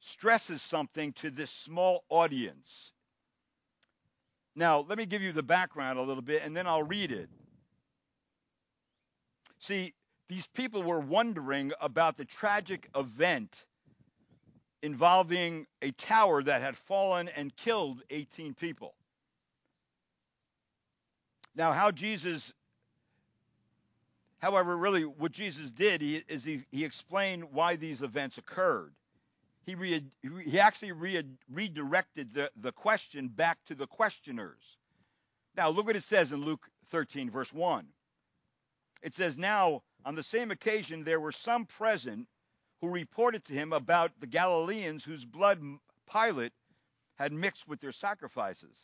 stresses 0.00 0.62
something 0.62 1.12
to 1.14 1.30
this 1.30 1.50
small 1.50 2.04
audience. 2.08 2.92
Now, 4.54 4.80
let 4.80 4.98
me 4.98 5.06
give 5.06 5.22
you 5.22 5.32
the 5.32 5.42
background 5.42 5.98
a 5.98 6.02
little 6.02 6.22
bit 6.22 6.42
and 6.44 6.56
then 6.56 6.66
I'll 6.66 6.82
read 6.82 7.10
it. 7.10 7.28
See, 9.58 9.94
these 10.28 10.46
people 10.48 10.82
were 10.82 11.00
wondering 11.00 11.72
about 11.80 12.16
the 12.16 12.24
tragic 12.24 12.88
event 12.94 13.64
involving 14.84 15.66
a 15.80 15.90
tower 15.92 16.42
that 16.42 16.60
had 16.60 16.76
fallen 16.76 17.28
and 17.28 17.56
killed 17.56 18.02
18 18.10 18.52
people. 18.52 18.94
Now, 21.56 21.72
how 21.72 21.90
Jesus, 21.90 22.52
however, 24.40 24.76
really 24.76 25.04
what 25.04 25.32
Jesus 25.32 25.70
did 25.70 26.02
is 26.02 26.44
he, 26.44 26.64
he 26.70 26.84
explained 26.84 27.44
why 27.50 27.76
these 27.76 28.02
events 28.02 28.36
occurred. 28.36 28.92
He, 29.64 29.74
re, 29.74 30.04
he 30.44 30.60
actually 30.60 30.92
re, 30.92 31.22
redirected 31.50 32.34
the, 32.34 32.50
the 32.60 32.72
question 32.72 33.28
back 33.28 33.56
to 33.68 33.74
the 33.74 33.86
questioners. 33.86 34.76
Now, 35.56 35.70
look 35.70 35.86
what 35.86 35.96
it 35.96 36.02
says 36.02 36.30
in 36.32 36.44
Luke 36.44 36.68
13, 36.90 37.30
verse 37.30 37.54
1. 37.54 37.86
It 39.02 39.14
says, 39.14 39.38
Now, 39.38 39.82
on 40.04 40.14
the 40.14 40.22
same 40.22 40.50
occasion, 40.50 41.04
there 41.04 41.20
were 41.20 41.32
some 41.32 41.64
present 41.64 42.26
who 42.84 42.90
reported 42.90 43.44
to 43.46 43.54
him 43.54 43.72
about 43.72 44.12
the 44.20 44.26
Galileans 44.26 45.04
whose 45.04 45.24
blood 45.24 45.58
Pilate 46.12 46.52
had 47.16 47.32
mixed 47.32 47.66
with 47.66 47.80
their 47.80 47.92
sacrifices. 47.92 48.76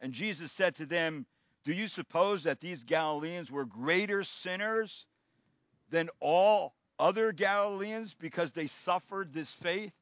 And 0.00 0.14
Jesus 0.14 0.50
said 0.50 0.76
to 0.76 0.86
them, 0.86 1.26
do 1.64 1.72
you 1.72 1.88
suppose 1.88 2.44
that 2.44 2.60
these 2.60 2.84
Galileans 2.84 3.50
were 3.50 3.66
greater 3.66 4.24
sinners 4.24 5.06
than 5.90 6.08
all 6.20 6.74
other 6.98 7.32
Galileans 7.32 8.14
because 8.14 8.52
they 8.52 8.66
suffered 8.66 9.34
this 9.34 9.52
faith? 9.52 9.92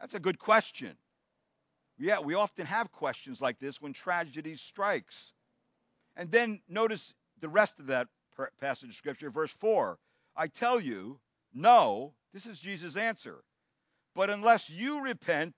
That's 0.00 0.14
a 0.14 0.20
good 0.20 0.38
question. 0.38 0.96
Yeah, 1.96 2.20
we 2.20 2.34
often 2.34 2.66
have 2.66 2.90
questions 2.90 3.40
like 3.40 3.58
this 3.60 3.80
when 3.80 3.92
tragedy 3.92 4.56
strikes. 4.56 5.32
And 6.16 6.30
then 6.30 6.60
notice 6.68 7.14
the 7.40 7.48
rest 7.48 7.78
of 7.78 7.86
that 7.88 8.08
passage 8.60 8.90
of 8.90 8.94
scripture, 8.96 9.30
verse 9.30 9.52
4. 9.52 9.98
I 10.36 10.46
tell 10.48 10.80
you, 10.80 11.18
no, 11.58 12.12
this 12.32 12.46
is 12.46 12.60
Jesus' 12.60 12.96
answer. 12.96 13.42
But 14.14 14.30
unless 14.30 14.70
you 14.70 15.02
repent, 15.02 15.54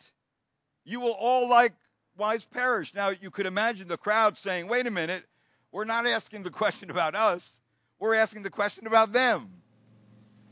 you 0.85 1.01
will 1.01 1.13
all 1.13 1.49
likewise 1.49 2.45
perish. 2.47 2.95
Now, 2.95 3.11
you 3.11 3.31
could 3.31 3.47
imagine 3.47 3.87
the 3.87 3.99
crowd 3.99 4.39
saying, 4.39 4.67
wait 4.67 4.87
a 4.87 4.91
minute, 4.91 5.25
we're 5.71 5.85
not 5.85 6.07
asking 6.07 6.43
the 6.43 6.51
question 6.51 6.91
about 6.91 7.15
us, 7.15 7.61
we're 7.99 8.15
asking 8.15 8.43
the 8.43 8.51
question 8.51 8.87
about 8.87 9.13
them. 9.13 9.51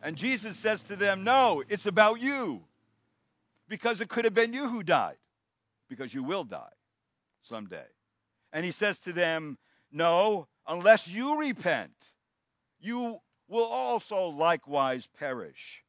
And 0.02 0.16
Jesus 0.16 0.56
says 0.56 0.82
to 0.84 0.96
them, 0.96 1.24
no, 1.24 1.64
it's 1.68 1.86
about 1.86 2.20
you. 2.20 2.62
Because 3.68 4.00
it 4.00 4.08
could 4.08 4.24
have 4.24 4.34
been 4.34 4.52
you 4.52 4.68
who 4.68 4.82
died, 4.82 5.16
because 5.88 6.12
you 6.12 6.22
will 6.22 6.44
die 6.44 6.72
someday. 7.42 7.86
And 8.52 8.64
he 8.64 8.70
says 8.70 8.98
to 9.00 9.12
them, 9.12 9.58
no, 9.90 10.46
unless 10.66 11.08
you 11.08 11.38
repent, 11.38 11.92
you 12.80 13.18
will 13.48 13.64
also 13.64 14.28
likewise 14.28 15.08
perish. 15.18 15.82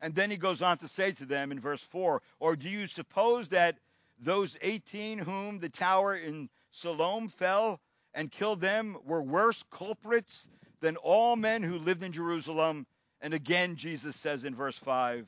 And 0.00 0.14
then 0.14 0.30
he 0.30 0.36
goes 0.36 0.62
on 0.62 0.78
to 0.78 0.88
say 0.88 1.12
to 1.12 1.24
them 1.24 1.50
in 1.50 1.58
verse 1.58 1.82
4 1.82 2.22
Or 2.38 2.56
do 2.56 2.68
you 2.68 2.86
suppose 2.86 3.48
that 3.48 3.78
those 4.18 4.56
18 4.60 5.18
whom 5.18 5.58
the 5.58 5.68
tower 5.68 6.14
in 6.14 6.48
Siloam 6.70 7.28
fell 7.28 7.80
and 8.14 8.30
killed 8.30 8.60
them 8.60 8.96
were 9.04 9.22
worse 9.22 9.62
culprits 9.70 10.48
than 10.80 10.96
all 10.96 11.36
men 11.36 11.62
who 11.62 11.78
lived 11.78 12.02
in 12.02 12.12
Jerusalem. 12.12 12.86
And 13.20 13.34
again, 13.34 13.76
Jesus 13.76 14.16
says 14.16 14.44
in 14.44 14.54
verse 14.54 14.78
5, 14.78 15.26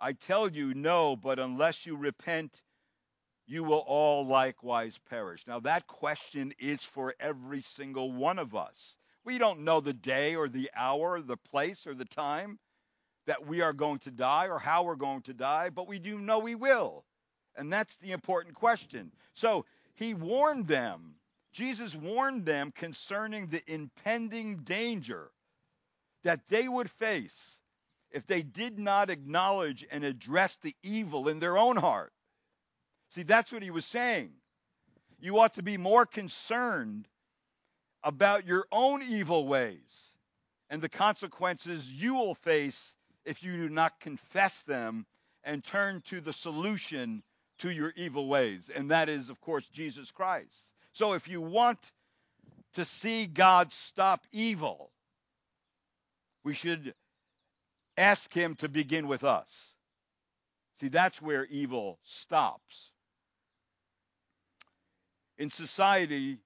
I 0.00 0.12
tell 0.12 0.48
you, 0.48 0.74
no, 0.74 1.16
but 1.16 1.38
unless 1.38 1.86
you 1.86 1.96
repent, 1.96 2.62
you 3.46 3.64
will 3.64 3.84
all 3.86 4.26
likewise 4.26 4.98
perish. 5.10 5.46
Now, 5.46 5.60
that 5.60 5.86
question 5.86 6.52
is 6.58 6.82
for 6.82 7.14
every 7.20 7.62
single 7.62 8.12
one 8.12 8.38
of 8.38 8.54
us. 8.54 8.96
We 9.24 9.38
don't 9.38 9.60
know 9.60 9.80
the 9.80 9.94
day 9.94 10.36
or 10.36 10.48
the 10.48 10.70
hour, 10.76 11.12
or 11.12 11.22
the 11.22 11.36
place 11.36 11.86
or 11.86 11.94
the 11.94 12.04
time 12.04 12.58
that 13.26 13.46
we 13.46 13.62
are 13.62 13.72
going 13.72 13.98
to 14.00 14.10
die 14.10 14.48
or 14.48 14.58
how 14.58 14.84
we're 14.84 14.96
going 14.96 15.22
to 15.22 15.32
die, 15.32 15.70
but 15.70 15.88
we 15.88 15.98
do 15.98 16.18
know 16.18 16.38
we 16.38 16.54
will. 16.54 17.04
And 17.56 17.72
that's 17.72 17.96
the 17.96 18.12
important 18.12 18.54
question. 18.54 19.12
So 19.34 19.64
he 19.94 20.12
warned 20.12 20.66
them, 20.66 21.14
Jesus 21.52 21.94
warned 21.94 22.44
them 22.44 22.72
concerning 22.72 23.46
the 23.46 23.62
impending 23.66 24.58
danger 24.58 25.30
that 26.24 26.48
they 26.48 26.68
would 26.68 26.90
face 26.90 27.58
if 28.10 28.26
they 28.26 28.42
did 28.42 28.78
not 28.78 29.10
acknowledge 29.10 29.86
and 29.90 30.04
address 30.04 30.56
the 30.56 30.74
evil 30.82 31.28
in 31.28 31.40
their 31.40 31.56
own 31.56 31.76
heart. 31.76 32.12
See, 33.10 33.22
that's 33.22 33.52
what 33.52 33.62
he 33.62 33.70
was 33.70 33.86
saying. 33.86 34.32
You 35.20 35.38
ought 35.38 35.54
to 35.54 35.62
be 35.62 35.78
more 35.78 36.04
concerned 36.04 37.08
about 38.04 38.46
your 38.46 38.66
own 38.70 39.02
evil 39.02 39.46
ways 39.48 40.14
and 40.70 40.80
the 40.80 40.88
consequences 40.88 41.90
you 41.90 42.14
will 42.14 42.34
face 42.34 42.94
if 43.24 43.42
you 43.42 43.52
do 43.56 43.68
not 43.68 43.98
confess 43.98 44.62
them 44.62 45.06
and 45.42 45.64
turn 45.64 46.02
to 46.02 46.20
the 46.20 46.32
solution 46.32 47.22
to 47.58 47.70
your 47.70 47.92
evil 47.96 48.28
ways. 48.28 48.70
And 48.74 48.90
that 48.90 49.08
is, 49.08 49.30
of 49.30 49.40
course, 49.40 49.66
Jesus 49.68 50.10
Christ. 50.10 50.72
So 50.92 51.14
if 51.14 51.28
you 51.28 51.40
want 51.40 51.78
to 52.74 52.84
see 52.84 53.26
God 53.26 53.72
stop 53.72 54.24
evil, 54.32 54.90
we 56.44 56.54
should 56.54 56.94
ask 57.96 58.32
Him 58.32 58.54
to 58.56 58.68
begin 58.68 59.06
with 59.06 59.24
us. 59.24 59.74
See, 60.80 60.88
that's 60.88 61.22
where 61.22 61.46
evil 61.46 61.98
stops. 62.02 62.90
In 65.38 65.50
society, 65.50 66.38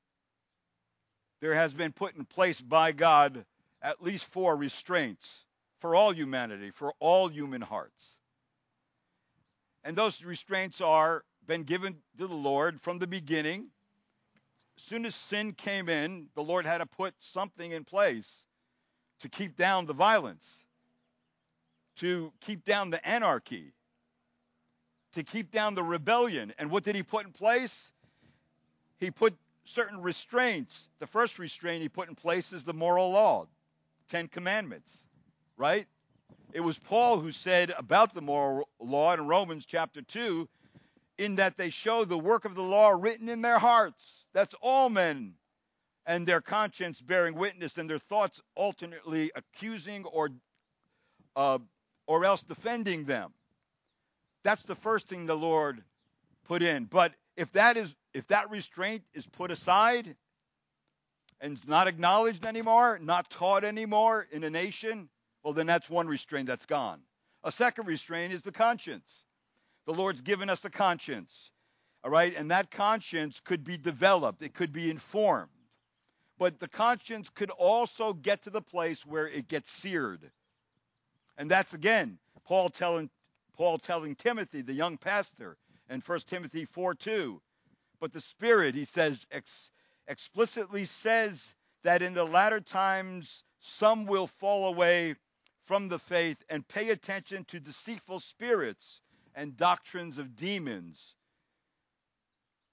there 1.41 1.55
has 1.55 1.75
been 1.75 1.93
put 1.93 2.17
in 2.17 2.25
place 2.25 2.61
by 2.61 2.93
God 2.93 3.45
at 3.83 4.03
least 4.03 4.25
four 4.27 4.57
restraints 4.57 5.45
for 5.81 5.95
all 5.95 6.13
humanity, 6.13 6.71
for 6.71 6.95
all 6.99 7.29
human 7.29 7.61
hearts. 7.61 8.17
And 9.85 9.97
those 9.97 10.25
restraints 10.25 10.81
are 10.81 11.25
been 11.47 11.63
given 11.63 11.97
to 12.19 12.27
the 12.27 12.35
Lord 12.35 12.81
from 12.81 12.99
the 12.99 13.07
beginning. 13.07 13.69
As 14.77 14.85
soon 14.85 15.07
as 15.07 15.15
sin 15.15 15.53
came 15.53 15.89
in, 15.89 16.29
the 16.35 16.43
Lord 16.43 16.67
had 16.67 16.79
to 16.79 16.87
put 16.87 17.15
something 17.21 17.73
in 17.73 17.85
place 17.85 18.45
to 19.21 19.29
keep 19.29 19.57
down 19.57 19.87
the 19.87 19.95
violence, 19.95 20.67
to 21.97 22.33
keep 22.41 22.65
down 22.65 22.91
the 22.91 23.05
anarchy, 23.07 23.73
to 25.15 25.23
keep 25.23 25.51
down 25.51 25.75
the 25.75 25.83
rebellion. 25.83 26.53
And 26.59 26.71
what 26.71 26.85
did 26.85 26.95
he 26.95 27.03
put 27.03 27.27
in 27.27 27.33
place? 27.33 27.91
He 28.99 29.11
put 29.11 29.35
certain 29.69 30.01
restraints. 30.03 30.89
The 30.99 31.07
first 31.07 31.39
restraint 31.39 31.83
he 31.83 31.89
put 31.89 32.09
in 32.09 32.15
place 32.15 32.53
is 32.53 32.65
the 32.65 32.73
moral 32.73 33.11
law, 33.11 33.47
Ten 34.09 34.29
Commandments, 34.29 35.07
right? 35.57 35.87
It 36.53 36.61
was 36.61 36.79
Paul 36.79 37.21
who 37.21 37.33
said 37.33 37.73
about 37.77 38.15
the 38.15 38.23
moral 38.23 38.69
law 38.81 39.13
in 39.15 39.27
Romans 39.27 39.67
chapter 39.67 40.03
2 40.03 40.49
in 41.19 41.37
that 41.37 41.57
they 41.57 41.71
show 41.71 42.05
the 42.05 42.19
work 42.19 42.45
of 42.45 42.55
the 42.55 42.63
law 42.63 42.91
written 42.91 43.29
in 43.29 43.43
their 43.43 43.59
hearts. 43.59 44.27
That's 44.33 44.55
all 44.63 44.89
men. 44.89 45.35
And 46.07 46.27
their 46.27 46.41
conscience 46.41 47.03
bearing 47.03 47.35
witness, 47.35 47.77
and 47.77 47.91
their 47.91 47.99
thoughts 47.99 48.41
alternately 48.55 49.31
accusing 49.35 50.07
or 50.07 50.31
uh, 51.37 51.59
or 52.07 52.25
else 52.25 52.43
defending 52.43 53.05
them. 53.05 53.35
That's 54.43 54.63
the 54.63 54.75
first 54.75 55.09
thing 55.09 55.27
the 55.27 55.37
Lord 55.37 55.85
put 56.45 56.63
in. 56.63 56.87
But 56.87 57.13
if 57.37 57.53
that 57.53 57.77
is 57.77 57.95
if 58.15 58.27
that 58.29 58.51
restraint 58.51 59.03
is 59.15 59.27
put 59.27 59.51
aside, 59.51 60.17
and 61.41 61.53
it's 61.53 61.67
not 61.67 61.87
acknowledged 61.87 62.45
anymore, 62.45 62.99
not 63.01 63.31
taught 63.31 63.65
anymore 63.65 64.27
in 64.33 64.45
a 64.45 64.51
nation, 64.51 65.09
well, 65.43 65.53
then 65.53 65.67
that's 65.67 65.89
one 65.89 66.09
restraint 66.09 66.49
that's 66.49 66.67
gone. 66.67 67.01
A 67.45 67.53
second 67.53 67.87
restraint 67.87 68.33
is 68.33 68.43
the 68.43 68.53
conscience. 68.53 69.25
The 69.87 69.95
Lord's 69.95 70.21
given 70.21 70.51
us 70.51 70.65
a 70.65 70.71
conscience, 70.71 71.51
all 72.03 72.11
right? 72.11 72.35
And 72.37 72.51
that 72.51 72.71
conscience 72.71 73.41
could 73.41 73.65
be 73.65 73.79
developed, 73.79 74.43
it 74.43 74.55
could 74.55 74.73
be 74.73 74.91
informed. 74.91 75.51
But 76.39 76.61
the 76.61 76.69
conscience 76.69 77.31
could 77.31 77.51
also 77.51 78.13
get 78.13 78.45
to 78.45 78.51
the 78.51 78.63
place 78.63 79.05
where 79.07 79.27
it 79.27 79.49
gets 79.49 79.71
seared. 79.71 80.31
And 81.37 81.51
that's 81.51 81.75
again 81.75 82.19
Paul 82.45 82.71
telling 82.71 83.11
Paul 83.57 83.79
telling 83.79 84.15
Timothy, 84.15 84.63
the 84.63 84.73
young 84.73 84.97
pastor, 84.97 85.57
in 85.91 86.01
1 86.01 86.21
Timothy 86.21 86.65
4 86.65 86.95
2. 86.95 87.41
But 88.01 88.13
the 88.13 88.21
Spirit, 88.21 88.75
he 88.75 88.85
says, 88.85 89.27
ex- 89.31 89.71
explicitly 90.07 90.85
says 90.85 91.55
that 91.83 92.03
in 92.03 92.15
the 92.15 92.25
latter 92.25 92.61
times 92.61 93.45
some 93.61 94.07
will 94.07 94.27
fall 94.27 94.69
away 94.69 95.17
from 95.67 95.89
the 95.89 95.99
faith 95.99 96.43
and 96.49 96.67
pay 96.67 96.91
attention 96.91 97.45
to 97.47 97.61
deceitful 97.61 98.21
spirits 98.21 99.01
and 99.35 99.57
doctrines 99.57 100.19
of 100.19 100.37
demons 100.37 101.15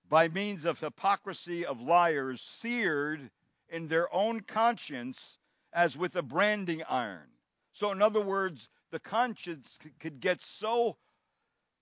by 0.10 0.28
means 0.30 0.66
of 0.66 0.80
hypocrisy 0.80 1.66
of 1.66 1.82
liars 1.82 2.42
seared 2.42 3.32
in 3.70 3.88
their 3.88 4.14
own 4.14 4.40
conscience 4.42 5.38
as 5.74 5.98
with 5.98 6.16
a 6.16 6.22
branding 6.22 6.84
iron. 6.90 7.28
So, 7.74 7.92
in 7.92 8.02
other 8.02 8.22
words, 8.22 8.70
the 8.92 9.00
conscience 9.00 9.78
could 10.00 10.20
get 10.20 10.42
so 10.42 10.98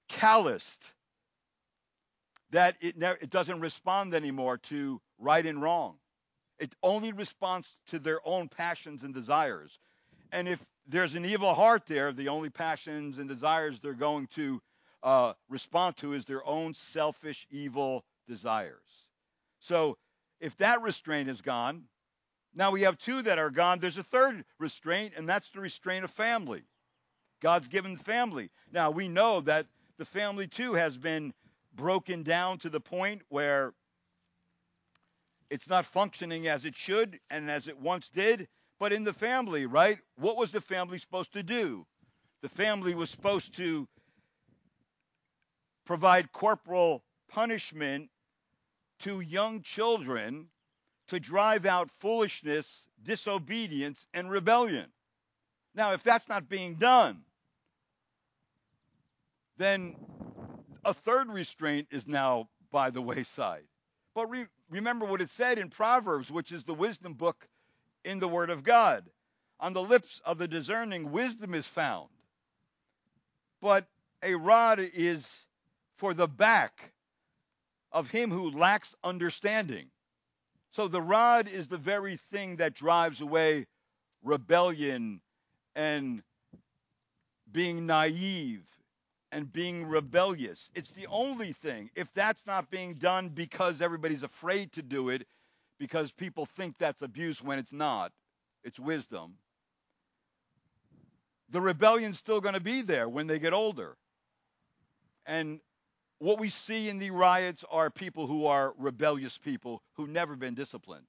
calloused 0.08 0.94
that 2.54 2.76
it, 2.82 2.96
it 3.02 3.32
doesn't 3.32 3.60
respond 3.60 4.14
anymore 4.14 4.60
to 4.60 5.02
right 5.18 5.46
and 5.46 5.60
wrong. 5.60 5.96
It 6.60 6.74
only 6.84 7.12
responds 7.12 7.76
to 7.88 7.98
their 7.98 8.20
own 8.26 8.48
passions 8.48 9.02
and 9.02 9.12
desires. 9.14 9.80
And 10.32 10.48
if 10.48 10.64
there's 10.88 11.16
an 11.16 11.26
evil 11.26 11.56
heart 11.56 11.88
there, 11.88 12.12
the 12.12 12.30
only 12.30 12.52
passions 12.52 13.18
and 13.18 13.28
desires 13.28 13.80
they're 13.80 13.94
going 13.94 14.28
to 14.36 14.62
uh, 15.02 15.34
respond 15.50 15.98
to 15.98 16.14
is 16.14 16.26
their 16.26 16.46
own 16.46 16.76
selfish, 16.76 17.48
evil 17.50 18.06
desires. 18.28 19.08
So 19.60 19.98
if 20.40 20.56
that 20.58 20.84
restraint 20.84 21.30
is 21.30 21.42
gone, 21.42 21.86
now 22.54 22.70
we 22.70 22.84
have 22.84 23.00
two 23.00 23.24
that 23.24 23.40
are 23.40 23.50
gone. 23.50 23.80
There's 23.80 23.98
a 23.98 24.04
third 24.04 24.46
restraint, 24.60 25.14
and 25.18 25.28
that's 25.28 25.50
the 25.50 25.60
restraint 25.60 26.04
of 26.04 26.12
family. 26.12 26.62
God's 27.42 27.68
given 27.68 27.98
family. 27.98 28.52
Now 28.72 28.92
we 28.92 29.08
know 29.08 29.42
that 29.42 29.66
the 29.98 30.06
family 30.06 30.48
too 30.48 30.76
has 30.76 30.98
been 30.98 31.34
broken 31.76 32.24
down 32.24 32.58
to 32.60 32.70
the 32.70 32.80
point 32.80 33.22
where 33.30 33.74
it's 35.50 35.70
not 35.70 35.86
functioning 35.86 36.48
as 36.48 36.66
it 36.66 36.76
should 36.76 37.20
and 37.30 37.50
as 37.50 37.68
it 37.68 37.80
once 37.80 38.10
did. 38.10 38.48
But 38.80 38.92
in 38.92 39.04
the 39.04 39.14
family, 39.14 39.66
right? 39.66 40.00
What 40.18 40.38
was 40.38 40.52
the 40.52 40.62
family 40.62 40.98
supposed 40.98 41.34
to 41.34 41.44
do? 41.44 41.86
The 42.42 42.50
family 42.50 42.96
was 42.96 43.10
supposed 43.10 43.56
to 43.58 43.88
provide 45.86 46.32
corporal 46.32 47.04
punishment 47.30 48.10
to 49.00 49.22
young 49.22 49.62
children 49.62 50.48
to 51.08 51.20
drive 51.20 51.66
out 51.66 51.92
foolishness, 51.92 52.86
disobedience, 53.04 54.06
and 54.14 54.30
rebellion. 54.30 54.88
Now, 55.76 55.94
if 55.94 56.04
that's 56.04 56.30
not 56.30 56.50
being 56.50 56.76
done, 56.76 57.24
then 59.58 59.96
a 60.86 60.94
third 60.94 61.30
restraint 61.30 61.88
is 61.92 62.08
now 62.08 62.50
by 62.72 62.90
the 62.90 63.02
wayside. 63.02 63.64
But 64.16 64.30
re- 64.30 64.48
remember 64.70 65.06
what 65.06 65.22
it 65.22 65.30
said 65.30 65.58
in 65.58 65.70
Proverbs, 65.70 66.32
which 66.32 66.52
is 66.52 66.64
the 66.64 66.74
wisdom 66.74 67.14
book 67.14 67.48
in 68.04 68.20
the 68.20 68.28
Word 68.28 68.50
of 68.50 68.64
God. 68.64 69.06
On 69.60 69.74
the 69.74 69.82
lips 69.82 70.22
of 70.26 70.38
the 70.38 70.48
discerning, 70.48 71.12
wisdom 71.12 71.54
is 71.54 71.66
found. 71.66 72.10
But 73.62 73.88
a 74.22 74.36
rod 74.36 74.80
is 74.80 75.46
for 75.98 76.14
the 76.14 76.28
back 76.28 76.92
of 77.92 78.10
him 78.10 78.30
who 78.32 78.52
lacks 78.52 78.96
understanding. 79.04 79.88
So 80.72 80.88
the 80.88 81.02
rod 81.02 81.48
is 81.48 81.68
the 81.68 81.78
very 81.78 82.18
thing 82.18 82.58
that 82.58 82.74
drives 82.74 83.22
away 83.22 83.68
rebellion 84.24 85.22
and 85.76 86.24
being 87.52 87.86
naive 87.86 88.64
and 89.34 89.52
being 89.52 89.88
rebellious. 89.88 90.70
It's 90.76 90.92
the 90.92 91.08
only 91.08 91.54
thing. 91.54 91.90
If 91.96 92.14
that's 92.14 92.46
not 92.46 92.70
being 92.70 92.94
done 92.94 93.30
because 93.30 93.82
everybody's 93.82 94.22
afraid 94.22 94.72
to 94.74 94.84
do 94.84 95.10
it, 95.10 95.26
because 95.80 96.12
people 96.12 96.46
think 96.46 96.78
that's 96.78 97.02
abuse 97.02 97.42
when 97.42 97.58
it's 97.58 97.74
not, 97.74 98.12
it's 98.64 98.80
wisdom. 98.80 99.34
The 101.50 101.60
rebellion's 101.60 102.20
still 102.20 102.42
going 102.42 102.54
to 102.54 102.62
be 102.62 102.84
there 102.84 103.10
when 103.10 103.26
they 103.26 103.40
get 103.40 103.54
older. 103.54 103.98
And 105.26 105.60
what 106.20 106.40
we 106.40 106.50
see 106.50 106.88
in 106.88 107.00
the 107.00 107.10
riots 107.10 107.66
are 107.72 107.90
people 107.90 108.28
who 108.28 108.46
are 108.46 108.74
rebellious 108.78 109.40
people 109.40 109.82
who've 109.96 110.10
never 110.10 110.36
been 110.36 110.54
disciplined, 110.54 111.08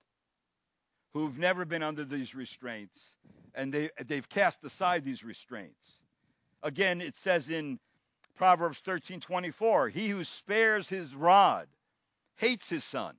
who've 1.13 1.39
never 1.39 1.67
been 1.67 1.83
under 1.83 2.05
these 2.05 2.35
restraints, 2.35 3.17
and 3.55 3.71
they, 3.71 3.91
they've 4.07 4.29
cast 4.29 4.65
aside 4.65 5.05
these 5.05 5.25
restraints. 5.25 6.01
Again, 6.63 7.03
it 7.03 7.17
says 7.17 7.51
in 7.51 7.79
Proverbs 8.35 8.81
13:24, 8.81 9.89
"He 9.89 10.09
who 10.09 10.25
spares 10.25 10.89
his 10.89 11.15
rod 11.15 11.69
hates 12.37 12.69
his 12.69 12.85
son, 12.85 13.17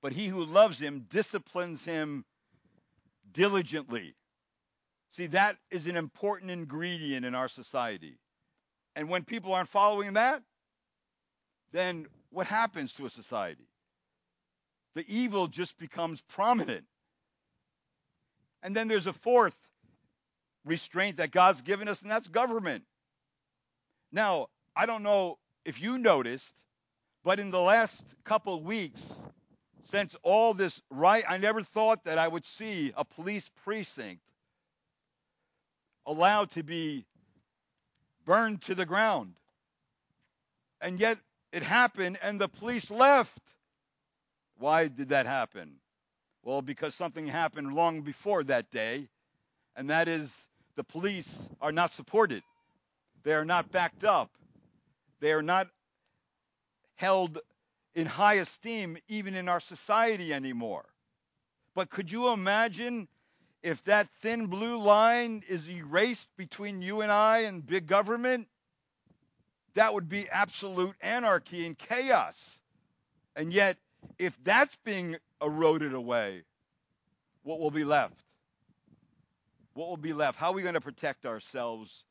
but 0.00 0.12
he 0.12 0.28
who 0.28 0.44
loves 0.44 0.78
him 0.78 1.00
disciplines 1.00 1.84
him 1.84 2.24
diligently." 3.32 4.14
See, 5.10 5.26
that 5.28 5.58
is 5.70 5.86
an 5.86 5.96
important 5.96 6.50
ingredient 6.50 7.24
in 7.24 7.34
our 7.34 7.48
society. 7.48 8.18
And 8.96 9.08
when 9.08 9.24
people 9.24 9.52
aren't 9.52 9.68
following 9.68 10.14
that, 10.14 10.42
then 11.72 12.08
what 12.30 12.46
happens 12.46 12.92
to 12.94 13.06
a 13.06 13.10
society? 13.10 13.68
The 14.94 15.04
evil 15.12 15.48
just 15.48 15.76
becomes 15.78 16.20
prominent. 16.22 16.86
And 18.62 18.74
then 18.74 18.88
there's 18.88 19.06
a 19.06 19.12
fourth 19.12 19.58
restraint 20.64 21.16
that 21.16 21.32
God's 21.32 21.62
given 21.62 21.88
us, 21.88 22.02
and 22.02 22.10
that's 22.10 22.28
government. 22.28 22.84
Now, 24.14 24.46
I 24.76 24.86
don't 24.86 25.02
know 25.02 25.38
if 25.64 25.82
you 25.82 25.98
noticed, 25.98 26.54
but 27.24 27.40
in 27.40 27.50
the 27.50 27.60
last 27.60 28.04
couple 28.22 28.62
weeks, 28.62 29.12
since 29.86 30.14
all 30.22 30.54
this 30.54 30.80
right, 30.88 31.24
I 31.28 31.38
never 31.38 31.62
thought 31.62 32.04
that 32.04 32.16
I 32.16 32.28
would 32.28 32.44
see 32.44 32.92
a 32.96 33.04
police 33.04 33.50
precinct 33.64 34.22
allowed 36.06 36.52
to 36.52 36.62
be 36.62 37.04
burned 38.24 38.62
to 38.62 38.76
the 38.76 38.86
ground. 38.86 39.34
And 40.80 41.00
yet 41.00 41.18
it 41.52 41.64
happened 41.64 42.16
and 42.22 42.40
the 42.40 42.48
police 42.48 42.92
left. 42.92 43.42
Why 44.58 44.86
did 44.86 45.08
that 45.08 45.26
happen? 45.26 45.80
Well, 46.44 46.62
because 46.62 46.94
something 46.94 47.26
happened 47.26 47.74
long 47.74 48.02
before 48.02 48.44
that 48.44 48.70
day, 48.70 49.08
and 49.74 49.90
that 49.90 50.06
is 50.06 50.46
the 50.76 50.84
police 50.84 51.48
are 51.60 51.72
not 51.72 51.92
supported. 51.92 52.44
They 53.24 53.32
are 53.32 53.44
not 53.44 53.72
backed 53.72 54.04
up. 54.04 54.30
They 55.20 55.32
are 55.32 55.42
not 55.42 55.68
held 56.96 57.38
in 57.94 58.06
high 58.06 58.34
esteem 58.34 58.98
even 59.08 59.34
in 59.34 59.48
our 59.48 59.60
society 59.60 60.32
anymore. 60.32 60.84
But 61.74 61.90
could 61.90 62.12
you 62.12 62.28
imagine 62.28 63.08
if 63.62 63.82
that 63.84 64.08
thin 64.20 64.46
blue 64.46 64.78
line 64.78 65.42
is 65.48 65.68
erased 65.68 66.28
between 66.36 66.82
you 66.82 67.00
and 67.00 67.10
I 67.10 67.40
and 67.40 67.66
big 67.66 67.86
government? 67.86 68.46
That 69.74 69.94
would 69.94 70.08
be 70.08 70.28
absolute 70.28 70.94
anarchy 71.00 71.66
and 71.66 71.76
chaos. 71.76 72.60
And 73.34 73.52
yet, 73.52 73.76
if 74.18 74.36
that's 74.44 74.76
being 74.84 75.16
eroded 75.42 75.94
away, 75.94 76.44
what 77.42 77.58
will 77.58 77.72
be 77.72 77.84
left? 77.84 78.22
What 79.72 79.88
will 79.88 79.96
be 79.96 80.12
left? 80.12 80.38
How 80.38 80.50
are 80.50 80.54
we 80.54 80.62
going 80.62 80.74
to 80.74 80.80
protect 80.80 81.26
ourselves 81.26 82.04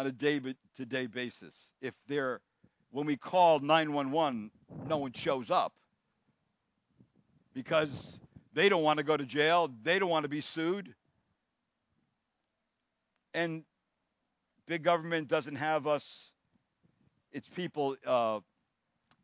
on 0.00 0.06
a 0.06 0.12
day-to-day 0.12 1.06
basis. 1.06 1.54
If 1.82 1.92
they're 2.08 2.40
when 2.90 3.04
we 3.04 3.18
call 3.18 3.60
911, 3.60 4.50
no 4.88 4.96
one 4.96 5.12
shows 5.12 5.50
up 5.50 5.74
because 7.52 8.18
they 8.54 8.70
don't 8.70 8.82
want 8.82 8.96
to 8.96 9.02
go 9.04 9.14
to 9.14 9.26
jail, 9.26 9.70
they 9.82 9.98
don't 9.98 10.08
want 10.08 10.22
to 10.22 10.30
be 10.30 10.40
sued, 10.40 10.94
and 13.34 13.62
big 14.66 14.82
government 14.82 15.28
doesn't 15.28 15.56
have 15.56 15.86
us, 15.86 16.32
its 17.30 17.50
people, 17.50 17.94
uh, 18.06 18.40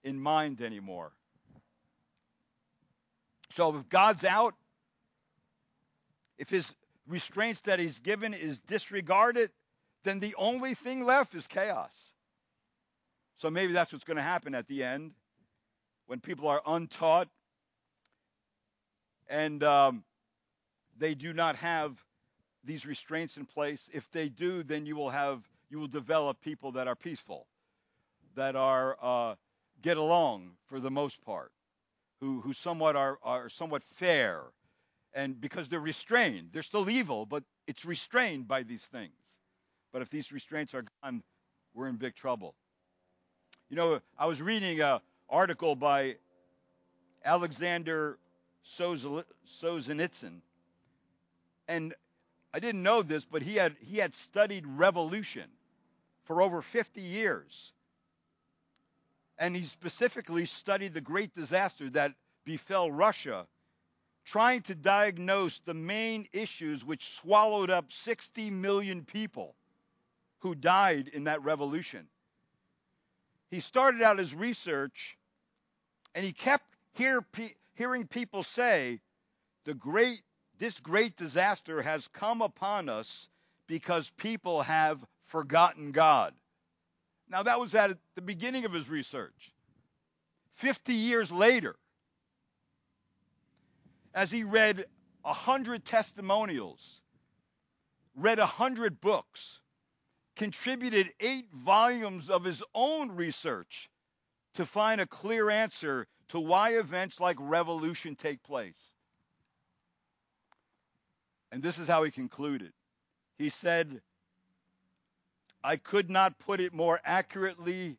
in 0.05 0.21
mind 0.21 0.61
anymore. 0.61 1.11
So 3.51 3.75
if 3.75 3.89
God's 3.89 4.25
out, 4.25 4.55
if 6.37 6.51
His 6.51 6.75
restraints 7.09 7.63
that 7.63 7.79
He's 7.79 7.99
given 7.99 8.35
is 8.35 8.61
disregarded, 8.61 9.51
then 10.07 10.21
the 10.21 10.35
only 10.39 10.75
thing 10.75 11.05
left 11.05 11.35
is 11.35 11.47
chaos. 11.47 12.13
So 13.39 13.51
maybe 13.51 13.73
that's 13.73 13.93
what's 13.93 14.05
going 14.05 14.17
to 14.17 14.23
happen 14.23 14.55
at 14.55 14.69
the 14.69 14.85
end 14.85 15.13
when 16.07 16.21
people 16.21 16.49
are 16.49 16.63
untaught 16.67 17.29
and 19.29 19.63
um, 19.63 20.05
they 20.99 21.15
do 21.15 21.33
not 21.33 21.57
have 21.57 22.03
these 22.65 22.87
restraints 22.87 23.37
in 23.37 23.45
place. 23.45 23.91
If 23.93 24.11
they 24.13 24.29
do, 24.29 24.63
then 24.63 24.87
you 24.87 24.97
will 24.97 25.11
have 25.11 25.43
you 25.71 25.81
will 25.81 25.89
develop 25.89 26.41
people 26.41 26.73
that 26.73 26.87
are 26.87 26.95
peaceful, 26.95 27.47
that 28.37 28.55
are 28.55 28.97
uh, 29.03 29.35
get 29.83 29.97
along 29.97 30.53
for 30.67 30.79
the 30.81 30.91
most 30.91 31.25
part, 31.25 31.51
who 32.21 32.41
who 32.41 32.53
somewhat 32.53 32.97
are 32.97 33.19
are 33.23 33.49
somewhat 33.49 33.83
fair, 33.83 34.43
and 35.15 35.41
because 35.41 35.69
they're 35.69 35.81
restrained, 35.81 36.51
they're 36.53 36.63
still 36.63 36.89
evil, 36.89 37.27
but 37.27 37.43
it's 37.67 37.85
restrained 37.85 38.49
by 38.49 38.63
these 38.63 38.85
things. 38.85 39.13
But 39.97 40.03
if 40.03 40.11
these 40.11 40.31
restraints 40.31 40.75
are 40.75 40.85
gone, 41.03 41.23
we're 41.73 41.89
in 41.89 41.97
big 41.97 42.15
trouble. 42.15 42.55
You 43.71 43.77
know, 43.77 44.01
I 44.19 44.27
was 44.27 44.43
reading 44.43 44.79
an 44.83 45.01
article 45.31 45.75
by 45.75 46.17
Alexander 47.25 48.19
Solzhenitsyn, 48.67 50.43
and 51.67 51.95
I 52.53 52.59
didn't 52.59 52.83
know 52.83 53.01
this, 53.01 53.25
but 53.25 53.41
he 53.41 53.55
had 53.55 53.75
he 53.81 53.97
had 53.97 54.15
studied 54.15 54.67
revolution 54.67 55.49
for 56.25 56.43
over 56.43 56.61
50 56.61 57.01
years. 57.01 57.73
And 59.39 59.57
he 59.57 59.63
specifically 59.63 60.45
studied 60.45 60.93
the 60.93 61.01
great 61.01 61.35
disaster 61.35 61.89
that 61.89 62.13
befell 62.45 62.91
Russia, 62.91 63.47
trying 64.27 64.61
to 64.65 64.75
diagnose 64.75 65.61
the 65.61 65.73
main 65.73 66.29
issues 66.35 66.85
which 66.85 67.15
swallowed 67.15 67.71
up 67.71 67.91
60 67.91 68.51
million 68.51 69.03
people 69.03 69.55
who 70.41 70.55
died 70.55 71.09
in 71.09 71.25
that 71.25 71.43
revolution. 71.43 72.07
He 73.51 73.61
started 73.61 74.03
out 74.03 74.19
his 74.19 74.35
research 74.35 75.17
and 76.15 76.25
he 76.25 76.33
kept 76.33 76.65
hear, 76.93 77.25
hearing 77.75 78.07
people 78.07 78.43
say 78.43 79.01
the 79.65 79.75
great 79.75 80.23
this 80.59 80.81
great 80.81 81.17
disaster 81.17 81.83
has 81.83 82.09
come 82.09 82.41
upon 82.41 82.89
us 82.89 83.29
because 83.67 84.11
people 84.17 84.63
have 84.63 85.05
forgotten 85.27 85.93
God. 85.93 86.33
Now, 87.29 87.43
that 87.43 87.61
was 87.61 87.75
at 87.75 87.97
the 88.15 88.23
beginning 88.23 88.65
of 88.65 88.73
his 88.73 88.89
research. 88.89 89.53
50 90.55 90.95
years 90.95 91.31
later, 91.31 91.77
as 94.15 94.31
he 94.31 94.45
read 94.45 94.87
a 95.25 95.33
hundred 95.33 95.85
testimonials, 95.85 97.03
read 98.15 98.39
a 98.39 98.47
hundred 98.47 99.01
books, 99.01 99.61
contributed 100.37 101.13
eight 101.21 101.51
volumes 101.53 102.31
of 102.31 102.45
his 102.45 102.63
own 102.75 103.11
research 103.13 103.89
to 104.55 104.67
find 104.67 105.01
a 105.01 105.07
clear 105.07 105.51
answer 105.51 106.07
to 106.29 106.41
why 106.41 106.71
events 106.71 107.21
like 107.21 107.37
revolution 107.41 108.15
take 108.15 108.43
place. 108.43 108.93
And 111.53 111.63
this 111.63 111.79
is 111.79 111.89
how 111.89 112.03
he 112.03 112.11
concluded. 112.11 112.73
He 113.39 113.51
said, 113.51 114.01
I 115.63 115.77
could 115.77 116.11
not 116.11 116.39
put 116.39 116.61
it 116.61 116.73
more 116.73 117.01
accurately 117.05 117.97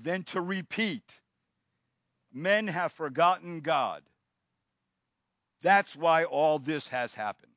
than 0.00 0.22
to 0.24 0.40
repeat 0.40 1.20
men 2.32 2.68
have 2.68 2.92
forgotten 2.92 3.60
God. 3.60 4.02
That's 5.62 5.96
why 5.96 6.24
all 6.24 6.58
this 6.58 6.88
has 6.88 7.14
happened. 7.14 7.55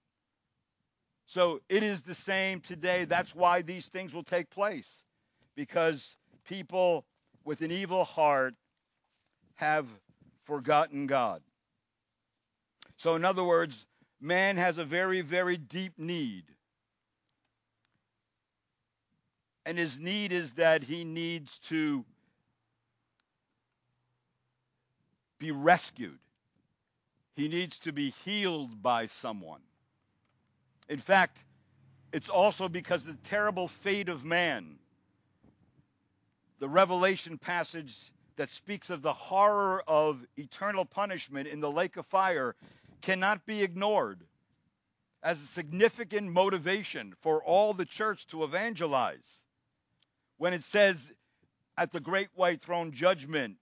So 1.29 1.61
it 1.69 1.83
is 1.83 2.01
the 2.01 2.15
same 2.15 2.59
today. 2.59 3.05
That's 3.05 3.35
why 3.35 3.61
these 3.61 3.87
things 3.87 4.15
will 4.15 4.23
take 4.23 4.49
place. 4.49 5.03
Because 5.55 6.17
people 6.47 7.05
with 7.45 7.61
an 7.61 7.69
evil 7.69 8.03
heart 8.03 8.55
have 9.53 9.85
forgotten 10.45 11.05
God. 11.05 11.43
So, 12.97 13.13
in 13.13 13.23
other 13.23 13.43
words, 13.43 13.85
man 14.19 14.57
has 14.57 14.79
a 14.79 14.83
very, 14.83 15.21
very 15.21 15.55
deep 15.55 15.93
need. 15.99 16.45
And 19.67 19.77
his 19.77 19.99
need 19.99 20.31
is 20.31 20.53
that 20.53 20.81
he 20.81 21.03
needs 21.03 21.59
to 21.69 22.03
be 25.37 25.51
rescued. 25.51 26.17
He 27.35 27.47
needs 27.49 27.77
to 27.79 27.91
be 27.91 28.15
healed 28.25 28.81
by 28.81 29.05
someone. 29.05 29.61
In 30.89 30.97
fact, 30.97 31.43
it's 32.12 32.30
also 32.30 32.67
because 32.67 33.08
of 33.08 33.21
the 33.21 33.30
terrible 33.30 33.67
fate 33.67 34.10
of 34.10 34.25
man. 34.25 34.80
The 36.60 36.67
Revelation 36.67 37.38
passage 37.38 37.95
that 38.36 38.49
speaks 38.49 38.89
of 38.89 39.02
the 39.02 39.13
horror 39.13 39.84
of 39.88 40.25
eternal 40.36 40.86
punishment 40.86 41.47
in 41.47 41.60
the 41.60 41.71
lake 41.71 41.95
of 41.97 42.08
fire 42.08 42.56
cannot 43.02 43.45
be 43.45 43.62
ignored 43.62 44.19
as 45.21 45.41
a 45.41 45.45
significant 45.45 46.32
motivation 46.32 47.13
for 47.21 47.43
all 47.43 47.73
the 47.73 47.86
church 47.86 48.25
to 48.28 48.43
evangelize. 48.43 49.43
When 50.38 50.54
it 50.54 50.63
says, 50.63 51.12
at 51.78 51.91
the 51.91 51.99
great 51.99 52.30
white 52.34 52.62
throne 52.62 52.91
judgment, 52.91 53.58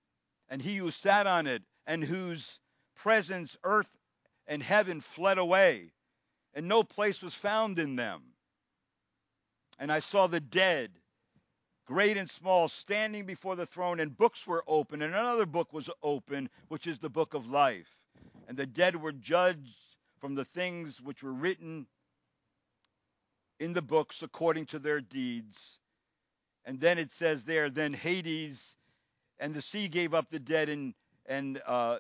and 0.49 0.61
he 0.61 0.77
who 0.77 0.91
sat 0.91 1.27
on 1.27 1.45
it, 1.45 1.61
and 1.85 2.03
whose 2.03 2.59
presence 2.95 3.57
earth 3.63 3.89
and 4.47 4.63
heaven 4.63 5.01
fled 5.01 5.37
away, 5.37 5.91
and 6.57 6.67
no 6.67 6.83
place 6.83 7.23
was 7.23 7.33
found 7.33 7.79
in 7.79 7.95
them. 7.95 8.21
And 9.79 9.93
I 9.93 9.99
saw 9.99 10.27
the 10.27 10.41
dead, 10.41 10.91
great 11.85 12.17
and 12.17 12.29
small, 12.29 12.67
standing 12.67 13.25
before 13.25 13.55
the 13.55 13.65
throne, 13.65 14.01
and 14.01 14.17
books 14.17 14.45
were 14.45 14.65
open, 14.67 15.01
and 15.01 15.13
another 15.13 15.45
book 15.45 15.71
was 15.71 15.89
open, 16.03 16.49
which 16.67 16.85
is 16.85 16.99
the 16.99 17.09
book 17.09 17.33
of 17.33 17.47
life 17.49 17.97
and 18.47 18.57
the 18.57 18.65
dead 18.65 18.95
were 18.95 19.11
judged 19.11 19.77
from 20.19 20.35
the 20.35 20.45
things 20.45 21.01
which 21.01 21.21
were 21.21 21.33
written 21.33 21.85
in 23.59 23.73
the 23.73 23.81
books 23.81 24.23
according 24.23 24.65
to 24.67 24.79
their 24.79 25.01
deeds. 25.01 25.79
And 26.65 26.79
then 26.79 26.97
it 26.97 27.11
says 27.11 27.43
there, 27.43 27.69
then 27.69 27.93
Hades 27.93 28.75
and 29.39 29.53
the 29.53 29.61
sea 29.61 29.87
gave 29.87 30.13
up 30.13 30.29
the 30.29 30.39
dead 30.39 30.69
and 30.69 30.93
and 31.25 31.61
uh, 31.67 31.97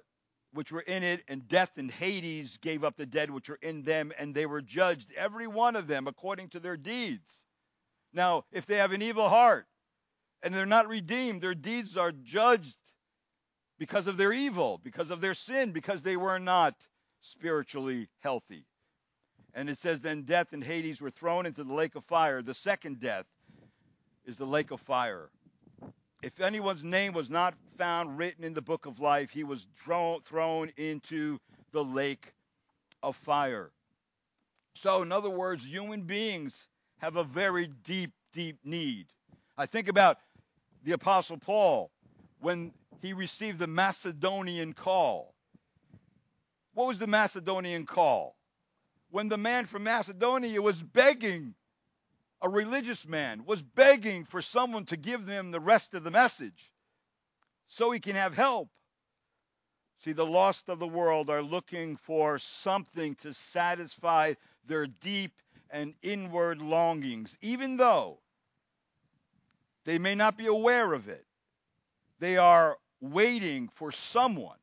which 0.53 0.71
were 0.71 0.81
in 0.81 1.03
it, 1.03 1.23
and 1.27 1.47
death 1.47 1.71
and 1.77 1.91
Hades 1.91 2.57
gave 2.57 2.83
up 2.83 2.95
the 2.95 3.05
dead 3.05 3.29
which 3.29 3.49
were 3.49 3.59
in 3.61 3.83
them, 3.83 4.11
and 4.17 4.33
they 4.33 4.45
were 4.45 4.61
judged, 4.61 5.11
every 5.15 5.47
one 5.47 5.75
of 5.75 5.87
them, 5.87 6.07
according 6.07 6.49
to 6.49 6.59
their 6.59 6.77
deeds. 6.77 7.43
Now, 8.13 8.45
if 8.51 8.65
they 8.65 8.77
have 8.77 8.91
an 8.91 9.01
evil 9.01 9.29
heart 9.29 9.67
and 10.41 10.53
they're 10.53 10.65
not 10.65 10.87
redeemed, 10.87 11.41
their 11.41 11.55
deeds 11.55 11.97
are 11.97 12.11
judged 12.11 12.77
because 13.77 14.07
of 14.07 14.17
their 14.17 14.33
evil, 14.33 14.79
because 14.83 15.11
of 15.11 15.21
their 15.21 15.33
sin, 15.33 15.71
because 15.71 16.01
they 16.01 16.17
were 16.17 16.39
not 16.39 16.75
spiritually 17.21 18.09
healthy. 18.19 18.65
And 19.53 19.69
it 19.69 19.77
says, 19.77 20.01
Then 20.01 20.23
death 20.23 20.53
and 20.53 20.63
Hades 20.63 21.01
were 21.01 21.11
thrown 21.11 21.45
into 21.45 21.63
the 21.63 21.73
lake 21.73 21.95
of 21.95 22.05
fire. 22.05 22.41
The 22.41 22.53
second 22.53 22.99
death 22.99 23.25
is 24.25 24.37
the 24.37 24.45
lake 24.45 24.71
of 24.71 24.79
fire. 24.79 25.29
If 26.23 26.41
anyone's 26.41 26.83
name 26.83 27.13
was 27.13 27.29
not 27.29 27.53
found 27.77 28.17
written 28.17 28.43
in 28.43 28.53
the 28.53 28.61
book 28.61 28.87
of 28.87 28.99
life, 28.99 29.29
he 29.29 29.43
was 29.43 29.67
thrown 29.75 30.71
into 30.75 31.39
the 31.71 31.83
lake 31.83 32.33
of 33.03 33.15
fire. 33.15 33.71
So, 34.73 35.03
in 35.03 35.11
other 35.11 35.29
words, 35.29 35.65
human 35.65 36.01
beings 36.01 36.67
have 36.99 37.15
a 37.15 37.23
very 37.23 37.67
deep, 37.83 38.13
deep 38.33 38.57
need. 38.63 39.07
I 39.57 39.67
think 39.67 39.87
about 39.87 40.17
the 40.83 40.93
Apostle 40.93 41.37
Paul 41.37 41.91
when 42.39 42.71
he 43.01 43.13
received 43.13 43.59
the 43.59 43.67
Macedonian 43.67 44.73
call. 44.73 45.35
What 46.73 46.87
was 46.87 46.99
the 46.99 47.07
Macedonian 47.07 47.85
call? 47.85 48.35
When 49.11 49.29
the 49.29 49.37
man 49.37 49.65
from 49.65 49.83
Macedonia 49.83 50.61
was 50.61 50.81
begging, 50.81 51.53
a 52.41 52.49
religious 52.49 53.07
man 53.07 53.45
was 53.45 53.61
begging 53.61 54.23
for 54.23 54.41
someone 54.41 54.85
to 54.85 54.97
give 54.97 55.25
them 55.25 55.51
the 55.51 55.59
rest 55.59 55.93
of 55.93 56.03
the 56.03 56.11
message 56.11 56.71
so 57.67 57.91
he 57.91 57.99
can 57.99 58.15
have 58.15 58.33
help. 58.33 58.69
See, 59.99 60.13
the 60.13 60.25
lost 60.25 60.69
of 60.69 60.79
the 60.79 60.87
world 60.87 61.29
are 61.29 61.41
looking 61.41 61.97
for 61.97 62.37
something 62.39 63.15
to 63.15 63.33
satisfy 63.33 64.35
their 64.65 64.85
deep 64.87 65.33
and 65.69 65.95
inward 66.01 66.61
longings, 66.61 67.37
even 67.41 67.77
though 67.77 68.19
they 69.85 69.97
may 69.97 70.15
not 70.15 70.37
be 70.37 70.47
aware 70.47 70.93
of 70.93 71.09
it. 71.09 71.25
They 72.19 72.37
are 72.37 72.77
waiting 73.01 73.69
for 73.69 73.91
someone 73.91 74.57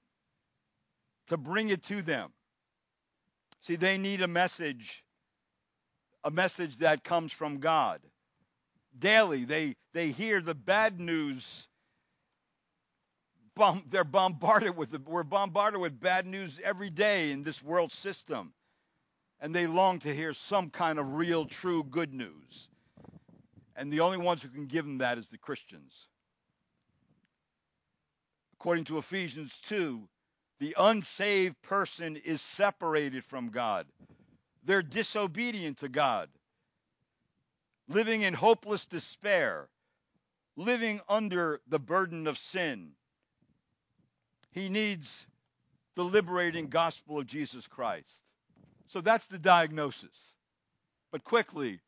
to 1.28 1.36
bring 1.36 1.68
it 1.70 1.82
to 1.84 2.02
them. 2.02 2.32
See, 3.62 3.76
they 3.76 3.96
need 3.96 4.20
a 4.20 4.28
message, 4.28 5.03
a 6.24 6.30
message 6.30 6.78
that 6.78 7.04
comes 7.04 7.32
from 7.32 7.58
God. 7.58 8.00
Daily, 8.98 9.44
they, 9.44 9.76
they 9.92 10.10
hear 10.10 10.40
the 10.40 10.54
bad 10.54 11.00
news. 11.00 11.68
Bomb, 13.54 13.84
they're 13.90 14.04
bombarded 14.04 14.76
with, 14.76 14.90
the, 14.90 15.00
we're 15.06 15.22
bombarded 15.22 15.80
with 15.80 16.00
bad 16.00 16.26
news 16.26 16.58
every 16.64 16.90
day 16.90 17.30
in 17.30 17.42
this 17.44 17.62
world 17.62 17.92
system. 17.92 18.52
And 19.40 19.54
they 19.54 19.66
long 19.66 19.98
to 20.00 20.14
hear 20.14 20.32
some 20.32 20.70
kind 20.70 20.98
of 20.98 21.14
real, 21.14 21.44
true 21.44 21.84
good 21.84 22.14
news. 22.14 22.68
And 23.76 23.92
the 23.92 24.00
only 24.00 24.18
ones 24.18 24.42
who 24.42 24.48
can 24.48 24.66
give 24.66 24.84
them 24.84 24.98
that 24.98 25.18
is 25.18 25.28
the 25.28 25.38
Christians 25.38 26.08
according 28.64 28.84
to 28.84 28.96
Ephesians 28.96 29.60
2, 29.66 30.08
The 30.58 30.74
unsaved 30.78 31.60
person 31.60 32.16
is 32.16 32.40
separated 32.40 33.22
from 33.22 33.50
God. 33.50 33.86
They're 34.64 34.82
disobedient 34.82 35.78
to 35.78 35.88
God, 35.88 36.28
living 37.88 38.22
in 38.22 38.34
hopeless 38.34 38.86
despair, 38.86 39.68
living 40.56 41.00
under 41.08 41.60
the 41.68 41.78
burden 41.78 42.26
of 42.26 42.38
sin. 42.38 42.92
He 44.52 44.68
needs 44.68 45.26
the 45.96 46.04
liberating 46.04 46.68
gospel 46.68 47.18
of 47.18 47.26
Jesus 47.26 47.66
Christ. 47.66 48.24
So 48.88 49.00
that's 49.00 49.28
the 49.28 49.38
diagnosis. 49.38 50.34
But 51.10 51.24
quickly, 51.24 51.80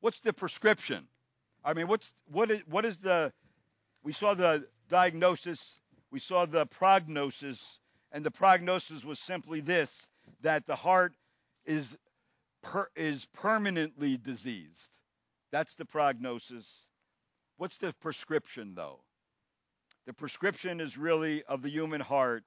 what's 0.00 0.20
the 0.20 0.32
prescription? 0.32 1.08
I 1.64 1.74
mean, 1.74 1.88
what's 1.88 2.12
what 2.30 2.50
is 2.50 2.60
what 2.66 2.84
is 2.84 2.98
the 2.98 3.32
we 4.02 4.12
saw 4.12 4.34
the 4.34 4.66
diagnosis, 4.88 5.78
we 6.10 6.20
saw 6.20 6.46
the 6.46 6.66
prognosis, 6.66 7.80
and 8.12 8.24
the 8.24 8.30
prognosis 8.30 9.04
was 9.04 9.18
simply 9.18 9.60
this 9.60 10.08
that 10.42 10.66
the 10.66 10.76
heart 10.76 11.14
is 11.64 11.96
per, 12.62 12.88
is 12.96 13.26
permanently 13.32 14.16
diseased. 14.16 14.90
That's 15.52 15.74
the 15.74 15.84
prognosis. 15.84 16.86
What's 17.56 17.78
the 17.78 17.92
prescription 18.00 18.74
though? 18.74 19.00
The 20.06 20.12
prescription 20.12 20.80
is 20.80 20.96
really 20.96 21.42
of 21.44 21.62
the 21.62 21.70
human 21.70 22.00
heart 22.00 22.44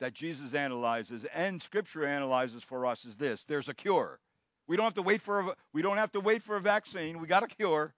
that 0.00 0.14
Jesus 0.14 0.54
analyzes 0.54 1.24
and 1.32 1.62
scripture 1.62 2.04
analyzes 2.04 2.62
for 2.62 2.86
us 2.86 3.04
is 3.04 3.16
this. 3.16 3.44
There's 3.44 3.68
a 3.68 3.74
cure. 3.74 4.18
We 4.66 4.76
don't 4.76 4.84
have 4.84 4.94
to 4.94 5.02
wait 5.02 5.20
for 5.20 5.40
a, 5.40 5.54
we 5.72 5.82
don't 5.82 5.98
have 5.98 6.12
to 6.12 6.20
wait 6.20 6.42
for 6.42 6.56
a 6.56 6.60
vaccine. 6.60 7.20
We 7.20 7.28
got 7.28 7.44
a 7.44 7.48
cure. 7.48 7.94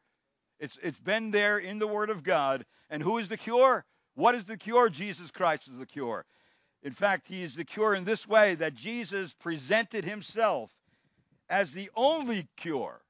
It's 0.61 0.79
it's 0.83 0.99
been 0.99 1.31
there 1.31 1.59
in 1.59 1.79
the 1.79 1.87
word 1.87 2.11
of 2.11 2.23
God. 2.23 2.67
And 2.91 3.03
who 3.03 3.19
is 3.19 3.29
the 3.29 3.37
cure? 3.37 3.85
What 4.15 4.35
is 4.35 4.45
the 4.45 4.57
cure? 4.57 4.89
Jesus 4.89 5.31
Christ 5.31 5.69
is 5.69 5.79
the 5.79 5.87
cure. 5.87 6.25
In 6.85 6.93
fact, 6.93 7.27
he 7.27 7.43
is 7.43 7.55
the 7.55 7.65
cure 7.65 7.95
in 7.95 8.05
this 8.05 8.29
way 8.29 8.55
that 8.57 8.75
Jesus 8.75 9.33
presented 9.33 10.05
himself 10.05 10.71
as 11.49 11.73
the 11.73 11.91
only 11.97 12.47
cure 12.59 13.01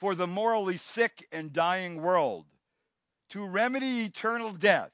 for 0.00 0.16
the 0.16 0.26
morally 0.26 0.76
sick 0.76 1.26
and 1.30 1.52
dying 1.52 2.02
world 2.02 2.44
to 3.30 3.46
remedy 3.46 4.04
eternal 4.04 4.52
death. 4.52 4.90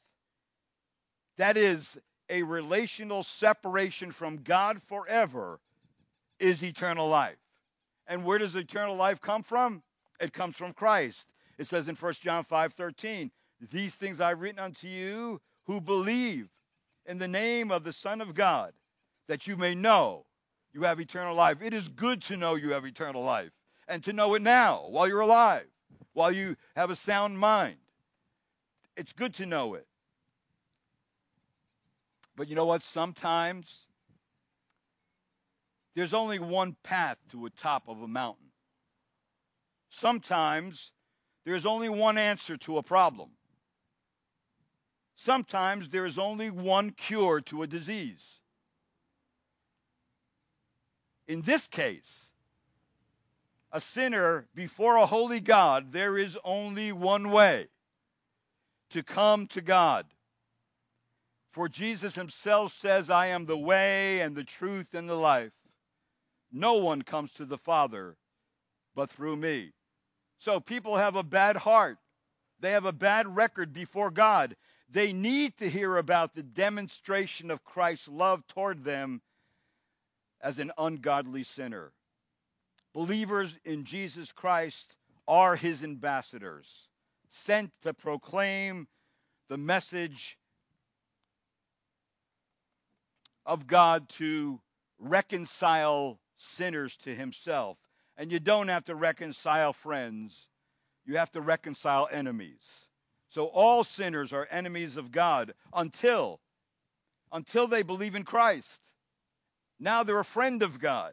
That 1.38 1.56
is, 1.56 1.98
a 2.28 2.42
relational 2.42 3.22
separation 3.22 4.12
from 4.12 4.36
God 4.42 4.80
forever 4.82 5.58
is 6.38 6.62
eternal 6.62 7.08
life. 7.08 7.38
And 8.06 8.24
where 8.24 8.38
does 8.38 8.54
eternal 8.56 8.96
life 8.96 9.20
come 9.20 9.42
from? 9.42 9.82
It 10.20 10.32
comes 10.32 10.56
from 10.56 10.74
Christ. 10.74 11.26
It 11.58 11.66
says 11.66 11.88
in 11.88 11.96
1 11.96 12.20
John 12.20 12.44
5:13, 12.44 13.32
"These 13.60 13.94
things 13.94 14.20
I've 14.20 14.40
written 14.40 14.60
unto 14.60 14.86
you 14.86 15.40
who 15.64 15.80
believe 15.80 16.48
in 17.06 17.18
the 17.18 17.28
name 17.28 17.70
of 17.70 17.84
the 17.84 17.92
Son 17.92 18.20
of 18.20 18.34
God, 18.34 18.74
that 19.26 19.46
you 19.46 19.56
may 19.56 19.74
know 19.74 20.26
you 20.72 20.82
have 20.82 21.00
eternal 21.00 21.34
life." 21.34 21.62
It 21.62 21.74
is 21.74 21.88
good 21.88 22.22
to 22.22 22.36
know 22.36 22.54
you 22.54 22.72
have 22.72 22.84
eternal 22.84 23.22
life 23.22 23.52
and 23.88 24.04
to 24.04 24.12
know 24.12 24.34
it 24.34 24.42
now 24.42 24.88
while 24.88 25.08
you're 25.08 25.20
alive, 25.20 25.68
while 26.12 26.32
you 26.32 26.56
have 26.76 26.90
a 26.90 26.96
sound 26.96 27.38
mind. 27.38 27.78
It's 28.96 29.12
good 29.12 29.34
to 29.34 29.46
know 29.46 29.74
it. 29.74 29.86
But 32.36 32.48
you 32.48 32.54
know 32.54 32.66
what? 32.66 32.82
Sometimes 32.82 33.86
there's 35.94 36.14
only 36.14 36.38
one 36.38 36.74
path 36.82 37.18
to 37.30 37.46
a 37.46 37.50
top 37.50 37.88
of 37.88 38.00
a 38.00 38.08
mountain. 38.08 38.52
Sometimes 39.90 40.92
there's 41.44 41.66
only 41.66 41.88
one 41.88 42.16
answer 42.16 42.56
to 42.58 42.78
a 42.78 42.82
problem. 42.82 43.30
Sometimes 45.24 45.90
there 45.90 46.06
is 46.06 46.18
only 46.18 46.50
one 46.50 46.92
cure 46.92 47.42
to 47.42 47.62
a 47.62 47.66
disease. 47.66 48.40
In 51.28 51.42
this 51.42 51.66
case, 51.66 52.30
a 53.70 53.82
sinner 53.82 54.48
before 54.54 54.96
a 54.96 55.04
holy 55.04 55.40
God, 55.40 55.92
there 55.92 56.16
is 56.16 56.38
only 56.42 56.92
one 56.92 57.28
way 57.30 57.68
to 58.92 59.02
come 59.02 59.46
to 59.48 59.60
God. 59.60 60.06
For 61.52 61.68
Jesus 61.68 62.14
himself 62.14 62.72
says, 62.72 63.10
I 63.10 63.26
am 63.26 63.44
the 63.44 63.58
way 63.58 64.20
and 64.20 64.34
the 64.34 64.44
truth 64.44 64.94
and 64.94 65.06
the 65.06 65.14
life. 65.14 65.52
No 66.50 66.76
one 66.76 67.02
comes 67.02 67.34
to 67.34 67.44
the 67.44 67.58
Father 67.58 68.16
but 68.94 69.10
through 69.10 69.36
me. 69.36 69.72
So 70.38 70.60
people 70.60 70.96
have 70.96 71.16
a 71.16 71.22
bad 71.22 71.56
heart. 71.56 71.98
They 72.60 72.72
have 72.72 72.86
a 72.86 72.92
bad 72.92 73.36
record 73.36 73.74
before 73.74 74.10
God. 74.10 74.56
They 74.92 75.12
need 75.12 75.56
to 75.58 75.70
hear 75.70 75.96
about 75.96 76.34
the 76.34 76.42
demonstration 76.42 77.50
of 77.50 77.64
Christ's 77.64 78.08
love 78.08 78.44
toward 78.48 78.82
them 78.82 79.22
as 80.40 80.58
an 80.58 80.72
ungodly 80.76 81.44
sinner. 81.44 81.92
Believers 82.92 83.56
in 83.64 83.84
Jesus 83.84 84.32
Christ 84.32 84.96
are 85.28 85.54
his 85.54 85.84
ambassadors, 85.84 86.66
sent 87.28 87.70
to 87.82 87.94
proclaim 87.94 88.88
the 89.48 89.56
message 89.56 90.36
of 93.46 93.68
God 93.68 94.08
to 94.08 94.60
reconcile 94.98 96.18
sinners 96.36 96.96
to 97.04 97.14
himself. 97.14 97.78
And 98.16 98.32
you 98.32 98.40
don't 98.40 98.68
have 98.68 98.84
to 98.86 98.96
reconcile 98.96 99.72
friends, 99.72 100.48
you 101.06 101.16
have 101.16 101.30
to 101.32 101.40
reconcile 101.40 102.08
enemies. 102.10 102.88
So 103.30 103.46
all 103.46 103.84
sinners 103.84 104.32
are 104.32 104.46
enemies 104.50 104.96
of 104.96 105.10
God 105.12 105.54
until 105.72 106.40
until 107.32 107.68
they 107.68 107.82
believe 107.82 108.16
in 108.16 108.24
Christ. 108.24 108.80
Now 109.78 110.02
they're 110.02 110.18
a 110.18 110.24
friend 110.24 110.62
of 110.62 110.80
God. 110.80 111.12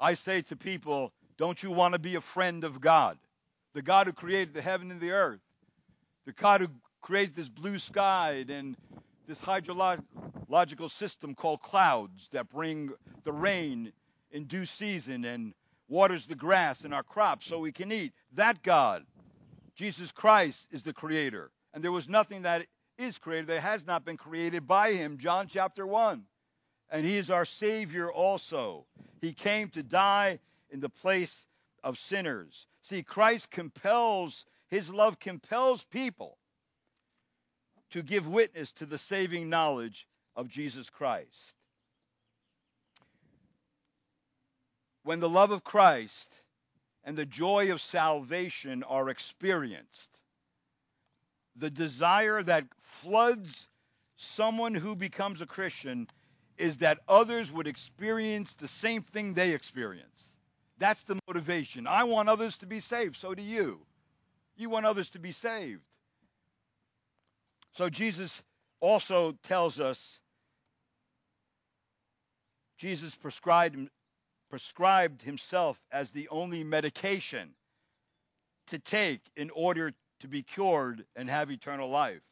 I 0.00 0.14
say 0.14 0.42
to 0.42 0.56
people, 0.56 1.12
don't 1.38 1.60
you 1.60 1.72
want 1.72 1.94
to 1.94 1.98
be 1.98 2.14
a 2.14 2.20
friend 2.20 2.62
of 2.62 2.80
God? 2.80 3.18
The 3.74 3.82
God 3.82 4.06
who 4.06 4.12
created 4.12 4.54
the 4.54 4.62
heaven 4.62 4.90
and 4.90 5.00
the 5.00 5.10
earth. 5.10 5.40
The 6.24 6.32
God 6.32 6.60
who 6.60 6.68
created 7.02 7.34
this 7.34 7.48
blue 7.48 7.78
sky 7.78 8.44
and 8.48 8.76
this 9.26 9.40
hydrological 9.40 10.90
system 10.90 11.34
called 11.34 11.62
clouds 11.62 12.28
that 12.32 12.48
bring 12.48 12.92
the 13.24 13.32
rain 13.32 13.92
in 14.30 14.44
due 14.44 14.66
season 14.66 15.24
and 15.24 15.52
waters 15.88 16.26
the 16.26 16.34
grass 16.34 16.84
and 16.84 16.94
our 16.94 17.02
crops 17.02 17.46
so 17.46 17.58
we 17.58 17.72
can 17.72 17.90
eat. 17.90 18.12
That 18.32 18.62
God, 18.62 19.04
Jesus 19.76 20.10
Christ, 20.10 20.66
is 20.72 20.82
the 20.82 20.92
creator. 20.92 21.50
And 21.72 21.84
there 21.84 21.92
was 21.92 22.08
nothing 22.08 22.42
that 22.42 22.66
is 22.98 23.18
created 23.18 23.48
that 23.48 23.60
has 23.60 23.86
not 23.86 24.04
been 24.04 24.16
created 24.16 24.66
by 24.66 24.94
him. 24.94 25.18
John 25.18 25.46
chapter 25.48 25.86
1. 25.86 26.24
And 26.90 27.06
he 27.06 27.16
is 27.16 27.30
our 27.30 27.44
Savior 27.44 28.10
also. 28.10 28.86
He 29.20 29.32
came 29.32 29.68
to 29.70 29.82
die 29.82 30.38
in 30.70 30.80
the 30.80 30.88
place 30.88 31.46
of 31.84 31.98
sinners. 31.98 32.66
See, 32.82 33.02
Christ 33.02 33.50
compels, 33.50 34.44
his 34.68 34.92
love 34.92 35.18
compels 35.18 35.84
people 35.84 36.38
to 37.90 38.02
give 38.02 38.28
witness 38.28 38.72
to 38.72 38.86
the 38.86 38.98
saving 38.98 39.50
knowledge 39.50 40.06
of 40.34 40.48
Jesus 40.48 40.90
Christ. 40.90 41.56
When 45.02 45.20
the 45.20 45.28
love 45.28 45.50
of 45.50 45.62
Christ 45.62 46.32
and 47.06 47.16
the 47.16 47.24
joy 47.24 47.72
of 47.72 47.80
salvation 47.80 48.82
are 48.82 49.08
experienced, 49.08 50.20
the 51.54 51.70
desire 51.70 52.42
that 52.42 52.64
floods 52.82 53.68
someone 54.16 54.74
who 54.74 54.96
becomes 54.96 55.40
a 55.40 55.46
Christian 55.46 56.08
is 56.58 56.78
that 56.78 56.98
others 57.08 57.52
would 57.52 57.68
experience 57.68 58.54
the 58.54 58.68
same 58.68 59.02
thing 59.02 59.34
they 59.34 59.52
experience. 59.52 60.36
That's 60.78 61.04
the 61.04 61.18
motivation. 61.28 61.86
I 61.86 62.04
want 62.04 62.28
others 62.28 62.58
to 62.58 62.66
be 62.66 62.80
saved. 62.80 63.16
So 63.16 63.34
do 63.34 63.42
you. 63.42 63.80
You 64.56 64.68
want 64.68 64.84
others 64.84 65.10
to 65.10 65.18
be 65.18 65.32
saved. 65.32 65.82
So 67.74 67.88
Jesus 67.88 68.42
also 68.80 69.32
tells 69.44 69.80
us 69.80 70.18
Jesus 72.78 73.14
prescribed, 73.14 73.88
prescribed 74.50 75.22
himself 75.22 75.80
as 75.90 76.10
the 76.10 76.28
only 76.28 76.64
medication 76.64 77.54
to 78.68 78.78
take 78.78 79.20
in 79.36 79.50
order 79.50 79.92
to 80.20 80.28
be 80.28 80.42
cured 80.42 81.04
and 81.14 81.28
have 81.28 81.50
eternal 81.50 81.88
life. 81.88 82.22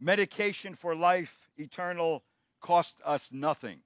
Medication 0.00 0.74
for 0.74 0.94
life 0.94 1.50
eternal 1.56 2.22
costs 2.60 3.00
us 3.04 3.32
nothing. 3.32 3.80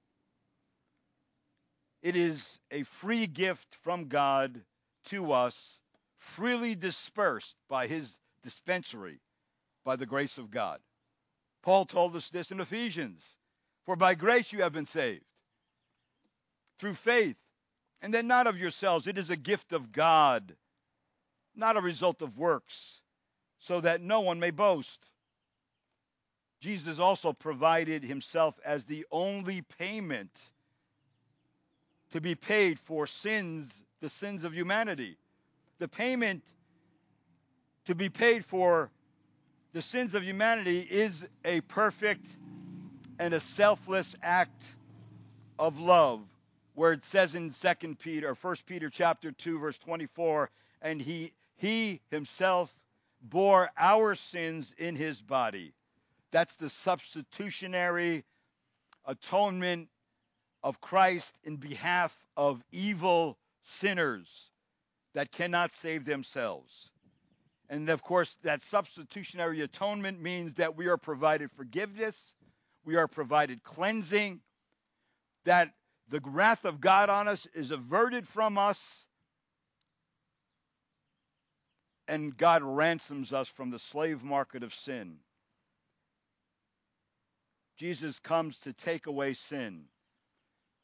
It 2.01 2.15
is 2.15 2.59
a 2.69 2.83
free 2.83 3.27
gift 3.27 3.75
from 3.81 4.07
God 4.07 4.61
to 5.05 5.31
us, 5.31 5.79
freely 6.17 6.75
dispersed 6.75 7.55
by 7.69 7.87
his 7.87 8.17
dispensary 8.43 9.19
by 9.83 9.95
the 9.95 10.05
grace 10.05 10.37
of 10.37 10.51
God. 10.51 10.79
Paul 11.63 11.85
told 11.85 12.15
us 12.15 12.29
this 12.29 12.51
in 12.51 12.59
Ephesians 12.59 13.37
For 13.85 13.95
by 13.95 14.15
grace 14.15 14.51
you 14.51 14.61
have 14.61 14.73
been 14.73 14.85
saved 14.85 15.25
through 16.79 16.93
faith, 16.95 17.37
and 18.03 18.13
then 18.13 18.27
not 18.27 18.47
of 18.47 18.59
yourselves. 18.59 19.07
It 19.07 19.17
is 19.17 19.29
a 19.29 19.37
gift 19.37 19.71
of 19.71 19.93
God, 19.93 20.53
not 21.55 21.77
a 21.77 21.81
result 21.81 22.21
of 22.21 22.37
works, 22.37 23.01
so 23.59 23.79
that 23.79 24.01
no 24.01 24.19
one 24.19 24.39
may 24.39 24.51
boast. 24.51 24.99
Jesus 26.59 26.99
also 26.99 27.31
provided 27.31 28.03
himself 28.03 28.59
as 28.63 28.85
the 28.85 29.05
only 29.09 29.61
payment 29.79 30.29
to 32.11 32.19
be 32.19 32.35
paid 32.35 32.77
for 32.77 33.07
sins, 33.07 33.83
the 34.01 34.09
sins 34.09 34.43
of 34.43 34.53
humanity. 34.53 35.17
The 35.79 35.87
payment 35.87 36.43
to 37.85 37.95
be 37.95 38.09
paid 38.09 38.43
for 38.43 38.91
the 39.71 39.81
sins 39.81 40.13
of 40.13 40.23
humanity 40.23 40.79
is 40.79 41.25
a 41.45 41.61
perfect 41.61 42.25
and 43.17 43.33
a 43.33 43.39
selfless 43.39 44.13
act 44.21 44.75
of 45.57 45.79
love 45.79 46.21
where 46.73 46.93
it 46.93 47.05
says 47.05 47.35
in 47.35 47.51
2 47.51 47.95
Peter 47.95 48.29
or 48.29 48.35
1 48.35 48.55
Peter 48.65 48.89
chapter 48.89 49.31
2 49.31 49.59
verse 49.59 49.77
24 49.79 50.49
and 50.81 51.01
he 51.01 51.33
he 51.55 52.01
himself 52.09 52.73
bore 53.21 53.69
our 53.77 54.15
sins 54.15 54.73
in 54.77 54.95
his 54.95 55.21
body. 55.21 55.73
That's 56.31 56.55
the 56.57 56.69
substitutionary 56.69 58.25
atonement 59.05 59.89
of 60.63 60.81
Christ 60.81 61.37
in 61.43 61.57
behalf 61.57 62.17
of 62.35 62.63
evil 62.71 63.37
sinners 63.63 64.51
that 65.13 65.31
cannot 65.31 65.73
save 65.73 66.05
themselves. 66.05 66.89
And 67.69 67.89
of 67.89 68.01
course 68.01 68.35
that 68.43 68.61
substitutionary 68.61 69.61
atonement 69.61 70.21
means 70.21 70.55
that 70.55 70.75
we 70.75 70.87
are 70.87 70.97
provided 70.97 71.51
forgiveness 71.51 72.35
we 72.85 72.95
are 72.95 73.07
provided 73.07 73.63
cleansing 73.63 74.41
that 75.45 75.71
the 76.13 76.21
wrath 76.23 76.63
of 76.63 76.79
God 76.79 77.09
on 77.09 77.27
us 77.27 77.47
is 77.55 77.71
averted 77.71 78.27
from 78.27 78.55
us, 78.55 79.07
and 82.07 82.37
God 82.37 82.61
ransoms 82.61 83.33
us 83.33 83.47
from 83.47 83.71
the 83.71 83.79
slave 83.79 84.23
market 84.23 84.61
of 84.61 84.75
sin. 84.75 85.15
Jesus 87.77 88.19
comes 88.19 88.59
to 88.59 88.73
take 88.73 89.07
away 89.07 89.33
sin. 89.33 89.85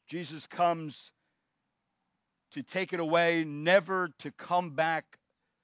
Jesus 0.08 0.48
comes 0.48 1.12
to 2.54 2.64
take 2.64 2.92
it 2.92 2.98
away, 2.98 3.44
never 3.44 4.10
to 4.18 4.32
come 4.32 4.70
back 4.70 5.04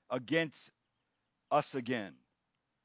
against 0.09 0.71
us 1.51 1.75
again. 1.75 2.14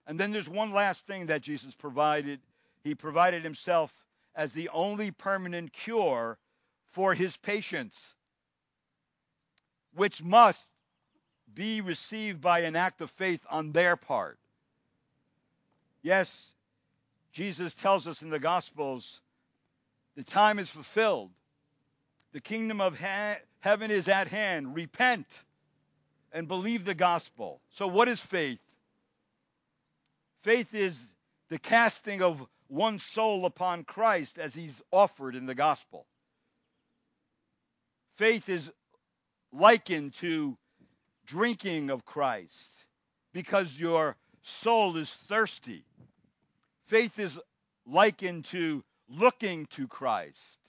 And 0.08 0.20
then 0.20 0.32
there's 0.32 0.50
one 0.50 0.74
last 0.74 1.06
thing 1.06 1.28
that 1.28 1.44
Jesus 1.44 1.76
provided. 1.76 2.40
He 2.84 2.96
provided 2.96 3.44
himself 3.44 3.94
as 4.34 4.54
the 4.54 4.70
only 4.70 5.12
permanent 5.12 5.74
cure 5.74 6.40
for 6.92 7.14
his 7.14 7.36
patients, 7.38 8.14
which 9.94 10.24
must 10.24 10.66
be 11.54 11.82
received 11.82 12.42
by 12.42 12.60
an 12.60 12.76
act 12.76 13.02
of 13.02 13.12
faith 13.12 13.46
on 13.50 13.72
their 13.72 13.96
part. 13.96 14.38
Yes, 16.02 16.54
Jesus 17.34 17.74
tells 17.74 18.08
us 18.08 18.22
in 18.22 18.30
the 18.30 18.40
Gospels 18.40 19.22
the 20.16 20.24
time 20.24 20.60
is 20.60 20.70
fulfilled. 20.70 21.32
The 22.34 22.42
kingdom 22.42 22.82
of 22.82 22.98
heaven 23.60 23.92
is 23.92 24.08
at 24.08 24.28
hand. 24.28 24.76
Repent 24.76 25.44
and 26.32 26.48
believe 26.48 26.86
the 26.86 26.96
gospel. 26.96 27.62
So, 27.72 27.88
what 27.88 28.08
is 28.08 28.22
faith? 28.22 28.62
Faith 30.44 30.74
is 30.74 31.14
the 31.50 31.60
casting 31.60 32.22
of 32.22 32.46
one 32.68 33.00
soul 33.00 33.46
upon 33.46 33.84
Christ 33.84 34.38
as 34.38 34.54
he's 34.54 34.82
offered 34.92 35.36
in 35.36 35.46
the 35.46 35.56
gospel. 35.56 36.06
Faith 38.22 38.50
is 38.50 38.72
likened 39.52 40.14
to 40.14 40.56
drinking 41.26 41.90
of 41.90 42.06
Christ 42.06 42.86
because 43.34 43.80
your 43.80 44.16
soul 44.44 44.96
is 44.98 45.12
thirsty. 45.12 45.84
Faith 46.86 47.18
is 47.18 47.40
likened 47.88 48.46
to 48.46 48.84
looking 49.10 49.66
to 49.72 49.88
Christ 49.88 50.60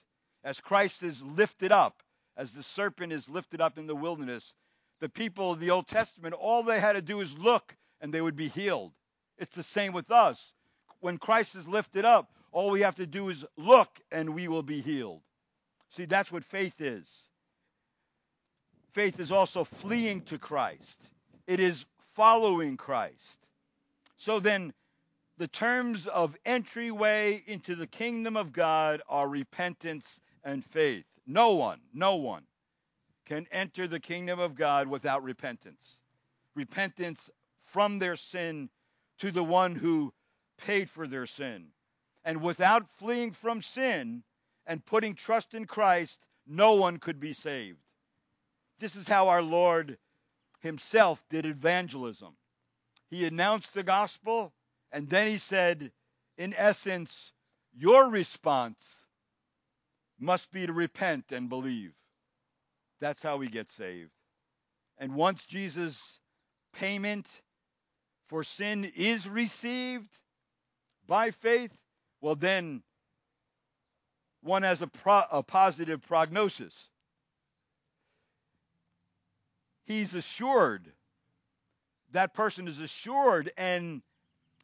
as 0.43 0.63
Christ 0.63 1.03
is 1.03 1.23
lifted 1.23 1.73
up, 1.73 2.03
as 2.39 2.55
the 2.55 2.63
serpent 2.63 3.13
is 3.13 3.29
lifted 3.29 3.61
up 3.61 3.77
in 3.77 3.87
the 3.87 3.95
wilderness. 3.95 4.55
The 5.01 5.11
people 5.11 5.53
of 5.53 5.61
the 5.61 5.73
Old 5.73 5.87
Testament, 5.87 6.35
all 6.35 6.63
they 6.63 6.81
had 6.81 6.95
to 6.95 7.03
do 7.03 7.21
is 7.21 7.37
look 7.37 7.77
and 8.01 8.15
they 8.15 8.23
would 8.23 8.35
be 8.35 8.49
healed. 8.49 8.93
It's 9.37 9.57
the 9.57 9.63
same 9.63 9.93
with 9.93 10.11
us. 10.11 10.55
When 11.01 11.19
Christ 11.19 11.55
is 11.57 11.69
lifted 11.69 12.07
up, 12.07 12.33
all 12.51 12.71
we 12.71 12.81
have 12.81 12.97
to 12.97 13.07
do 13.07 13.29
is 13.29 13.45
look 13.59 14.01
and 14.11 14.31
we 14.31 14.49
will 14.49 14.63
be 14.63 14.81
healed. 14.81 15.21
See, 15.91 16.07
that's 16.07 16.33
what 16.33 16.45
faith 16.45 16.81
is. 16.81 17.27
Faith 18.93 19.21
is 19.21 19.33
also 19.33 19.65
fleeing 19.65 20.21
to 20.23 20.39
Christ, 20.39 21.11
it 21.47 21.61
is 21.61 21.87
following 22.15 22.77
Christ. 22.77 23.49
So 24.19 24.39
then, 24.39 24.73
the 25.39 25.49
terms 25.49 26.07
of 26.07 26.37
entryway 26.45 27.43
into 27.47 27.75
the 27.75 27.87
kingdom 27.87 28.37
of 28.37 28.53
God 28.53 29.01
are 29.09 29.29
repentance 29.29 30.21
and 30.45 30.65
faith. 30.65 31.07
No 31.27 31.55
one, 31.55 31.81
no 31.95 32.17
one 32.17 32.45
can 33.25 33.47
enter 33.51 33.89
the 33.89 33.99
kingdom 33.99 34.39
of 34.39 34.55
God 34.55 34.89
without 34.89 35.23
repentance. 35.23 36.01
Repentance 36.55 37.31
from 37.61 37.99
their 37.99 38.17
sin 38.17 38.69
to 39.19 39.31
the 39.31 39.43
one 39.43 39.75
who 39.75 40.13
paid 40.59 40.91
for 40.91 41.07
their 41.07 41.27
sin. 41.27 41.69
And 42.25 42.43
without 42.43 42.89
fleeing 42.99 43.33
from 43.33 43.63
sin 43.63 44.23
and 44.67 44.85
putting 44.85 45.15
trust 45.15 45.55
in 45.55 45.65
Christ, 45.65 46.27
no 46.47 46.75
one 46.75 46.99
could 46.99 47.19
be 47.19 47.33
saved. 47.33 47.82
This 48.83 48.97
is 48.97 49.07
how 49.07 49.29
our 49.29 49.43
Lord 49.43 49.97
himself 50.59 51.25
did 51.31 51.47
evangelism. 51.47 52.37
He 53.11 53.25
announced 53.25 53.73
the 53.75 53.85
gospel, 53.85 54.53
and 54.91 55.09
then 55.09 55.29
he 55.29 55.39
said, 55.39 55.93
in 56.37 56.53
essence, 56.53 57.31
your 57.73 58.09
response 58.09 59.05
must 60.19 60.51
be 60.51 60.67
to 60.67 60.73
repent 60.73 61.31
and 61.31 61.49
believe. 61.49 61.95
That's 62.99 63.23
how 63.23 63.37
we 63.37 63.47
get 63.47 63.71
saved. 63.71 64.11
And 64.99 65.15
once 65.15 65.45
Jesus' 65.45 66.19
payment 66.73 67.31
for 68.27 68.43
sin 68.43 68.91
is 68.97 69.29
received 69.29 70.11
by 71.07 71.31
faith, 71.31 71.73
well, 72.21 72.35
then 72.35 72.83
one 74.43 74.65
has 74.65 74.83
a, 74.83 74.89
pro- 74.89 75.23
a 75.31 75.45
positive 75.45 76.03
prognosis 76.03 76.89
he's 79.85 80.15
assured. 80.15 80.91
That 82.13 82.35
person 82.35 82.69
is 82.69 82.79
assured 82.79 83.53
and 83.57 84.03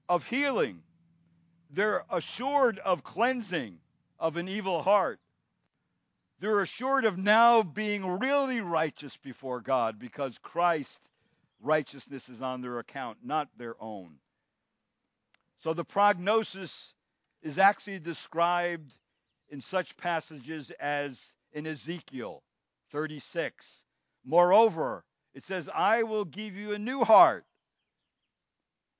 of 0.08 0.26
healing. 0.26 0.82
They're 1.70 2.04
assured 2.10 2.78
of 2.78 3.02
cleansing 3.02 3.78
of 4.18 4.36
an 4.36 4.48
evil 4.48 4.82
heart. 4.82 5.20
They're 6.40 6.60
assured 6.60 7.04
of 7.04 7.18
now 7.18 7.62
being 7.62 8.18
really 8.18 8.60
righteous 8.60 9.16
before 9.16 9.60
God 9.60 9.98
because 9.98 10.38
Christ's 10.38 11.00
righteousness 11.60 12.28
is 12.28 12.42
on 12.42 12.60
their 12.60 12.78
account, 12.78 13.18
not 13.24 13.48
their 13.56 13.74
own. 13.80 14.18
So 15.58 15.74
the 15.74 15.84
prognosis 15.84 16.94
is 17.42 17.58
actually 17.58 17.98
described 17.98 18.92
in 19.48 19.60
such 19.60 19.96
passages 19.96 20.70
as 20.78 21.34
in 21.52 21.66
Ezekiel 21.66 22.42
36. 22.90 23.84
Moreover, 24.24 25.04
it 25.38 25.44
says, 25.44 25.70
I 25.72 26.02
will 26.02 26.24
give 26.24 26.56
you 26.56 26.72
a 26.72 26.80
new 26.80 27.04
heart 27.04 27.44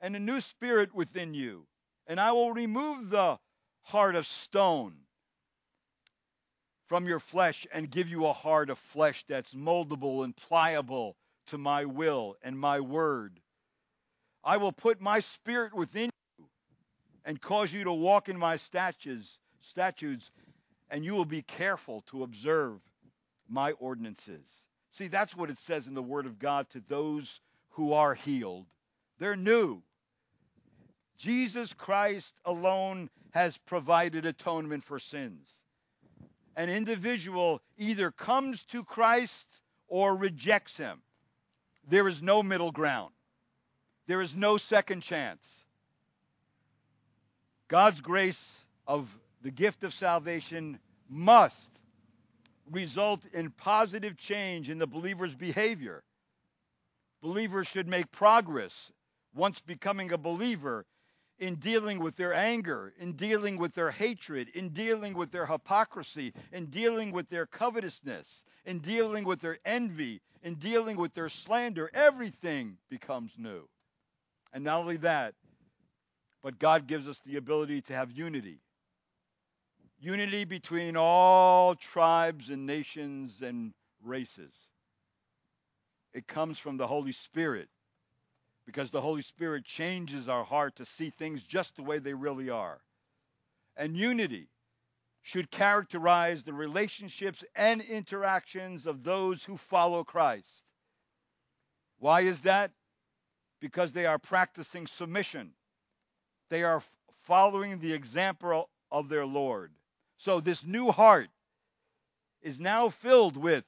and 0.01 0.15
a 0.15 0.21
new 0.21 0.41
spirit 0.41 0.95
within 0.95 1.35
you, 1.35 1.67
and 2.07 2.21
I 2.21 2.31
will 2.31 2.53
remove 2.53 3.11
the 3.11 3.41
heart 3.83 4.15
of 4.15 4.25
stone 4.25 4.95
from 6.87 7.07
your 7.09 7.19
flesh 7.19 7.67
and 7.73 7.91
give 7.91 8.09
you 8.09 8.25
a 8.25 8.33
heart 8.33 8.71
of 8.71 8.79
flesh 8.79 9.25
that's 9.29 9.53
moldable 9.53 10.23
and 10.23 10.37
pliable 10.37 11.17
to 11.49 11.59
my 11.59 11.87
will 11.87 12.37
and 12.41 12.57
my 12.57 12.79
word. 12.79 13.41
I 14.45 14.59
will 14.59 14.71
put 14.71 15.01
my 15.01 15.19
spirit 15.19 15.75
within 15.75 16.09
you 16.39 16.47
and 17.25 17.41
cause 17.41 17.73
you 17.73 17.83
to 17.83 17.93
walk 17.93 18.29
in 18.29 18.39
my 18.39 18.55
statutes, 18.55 19.41
statutes 19.61 20.31
and 20.89 21.05
you 21.05 21.15
will 21.15 21.25
be 21.25 21.43
careful 21.43 22.03
to 22.13 22.23
observe 22.23 22.79
my 23.49 23.73
ordinances. 23.73 24.68
See, 24.99 25.07
that's 25.07 25.37
what 25.37 25.49
it 25.49 25.59
says 25.59 25.87
in 25.87 25.95
the 25.95 26.03
Word 26.03 26.27
of 26.27 26.41
God 26.41 26.69
to 26.71 26.83
those 26.89 27.41
who 27.71 27.93
are 27.93 28.15
healed. 28.15 28.67
They're 29.21 29.37
new. 29.37 29.81
Jesus 31.19 31.73
Christ 31.73 32.35
alone 32.45 33.09
has 33.31 33.59
provided 33.59 34.27
atonement 34.27 34.83
for 34.83 34.99
sins. 34.99 35.55
An 36.57 36.69
individual 36.69 37.63
either 37.77 38.11
comes 38.11 38.65
to 38.65 38.83
Christ 38.83 39.63
or 39.87 40.17
rejects 40.17 40.77
him. 40.77 41.01
There 41.87 42.09
is 42.09 42.21
no 42.21 42.43
middle 42.43 42.73
ground. 42.73 43.13
There 44.09 44.21
is 44.21 44.35
no 44.35 44.57
second 44.57 45.03
chance. 45.03 45.65
God's 47.69 48.01
grace 48.01 48.67
of 48.85 49.17
the 49.43 49.53
gift 49.53 49.85
of 49.85 49.95
salvation 49.95 50.81
must 51.09 51.78
result 52.71 53.25
in 53.33 53.51
positive 53.51 54.17
change 54.17 54.71
in 54.71 54.79
the 54.79 54.87
believer's 54.87 55.35
behavior. 55.35 56.03
Believers 57.23 57.67
should 57.67 57.89
make 57.89 58.11
progress 58.11 58.93
once 59.35 59.61
becoming 59.61 60.13
a 60.13 60.19
believer 60.19 60.87
in 61.39 61.55
dealing 61.57 62.01
with 62.01 62.17
their 62.17 62.35
anger, 62.35 62.93
in 62.99 63.13
dealing 63.13 63.59
with 63.59 63.75
their 63.75 63.91
hatred, 63.91 64.49
in 64.51 64.71
dealing 64.71 65.15
with 65.15 65.31
their 65.31 65.47
hypocrisy, 65.47 66.33
in 66.53 66.67
dealing 66.67 67.13
with 67.13 67.29
their 67.29 67.47
covetousness, 67.47 68.45
in 68.65 68.79
dealing 68.79 69.25
with 69.25 69.41
their 69.41 69.59
envy, 69.65 70.21
in 70.43 70.55
dealing 70.57 70.97
with 70.97 71.15
their 71.15 71.29
slander. 71.29 71.91
Everything 71.95 72.77
becomes 72.91 73.35
new. 73.39 73.69
And 74.53 74.65
not 74.65 74.81
only 74.81 74.97
that, 74.99 75.35
but 76.43 76.59
God 76.59 76.87
gives 76.87 77.09
us 77.09 77.21
the 77.25 77.37
ability 77.37 77.83
to 77.83 77.95
have 77.95 78.11
unity. 78.11 78.61
Unity 80.01 80.45
between 80.45 80.97
all 80.97 81.75
tribes 81.75 82.51
and 82.51 82.67
nations 82.67 83.43
and 83.43 83.75
races. 84.05 84.53
It 86.15 86.27
comes 86.27 86.59
from 86.59 86.77
the 86.77 86.87
Holy 86.87 87.13
Spirit 87.13 87.69
because 88.65 88.91
the 88.91 89.01
Holy 89.01 89.23
Spirit 89.23 89.65
changes 89.65 90.29
our 90.29 90.45
heart 90.45 90.77
to 90.77 90.85
see 90.85 91.11
things 91.11 91.43
just 91.43 91.75
the 91.75 91.83
way 91.83 91.99
they 91.99 92.15
really 92.15 92.49
are. 92.51 92.81
And 93.77 93.97
unity 93.97 94.49
should 95.23 95.51
characterize 95.51 96.45
the 96.45 96.53
relationships 96.53 97.45
and 97.57 97.81
interactions 97.81 98.87
of 98.87 99.05
those 99.05 99.43
who 99.43 99.57
follow 99.57 100.05
Christ. 100.05 100.65
Why 101.99 102.21
is 102.21 102.43
that? 102.43 102.71
Because 103.61 103.93
they 103.93 104.07
are 104.07 104.19
practicing 104.19 104.87
submission. 104.87 105.51
They 106.51 106.63
are 106.63 106.83
following 107.25 107.79
the 107.79 107.93
example 107.93 108.71
of 108.91 109.09
their 109.09 109.27
Lord. 109.27 109.73
So 110.19 110.41
this 110.41 110.65
new 110.65 110.91
heart 110.91 111.31
is 112.43 112.61
now 112.61 112.89
filled 112.89 113.37
with 113.37 113.65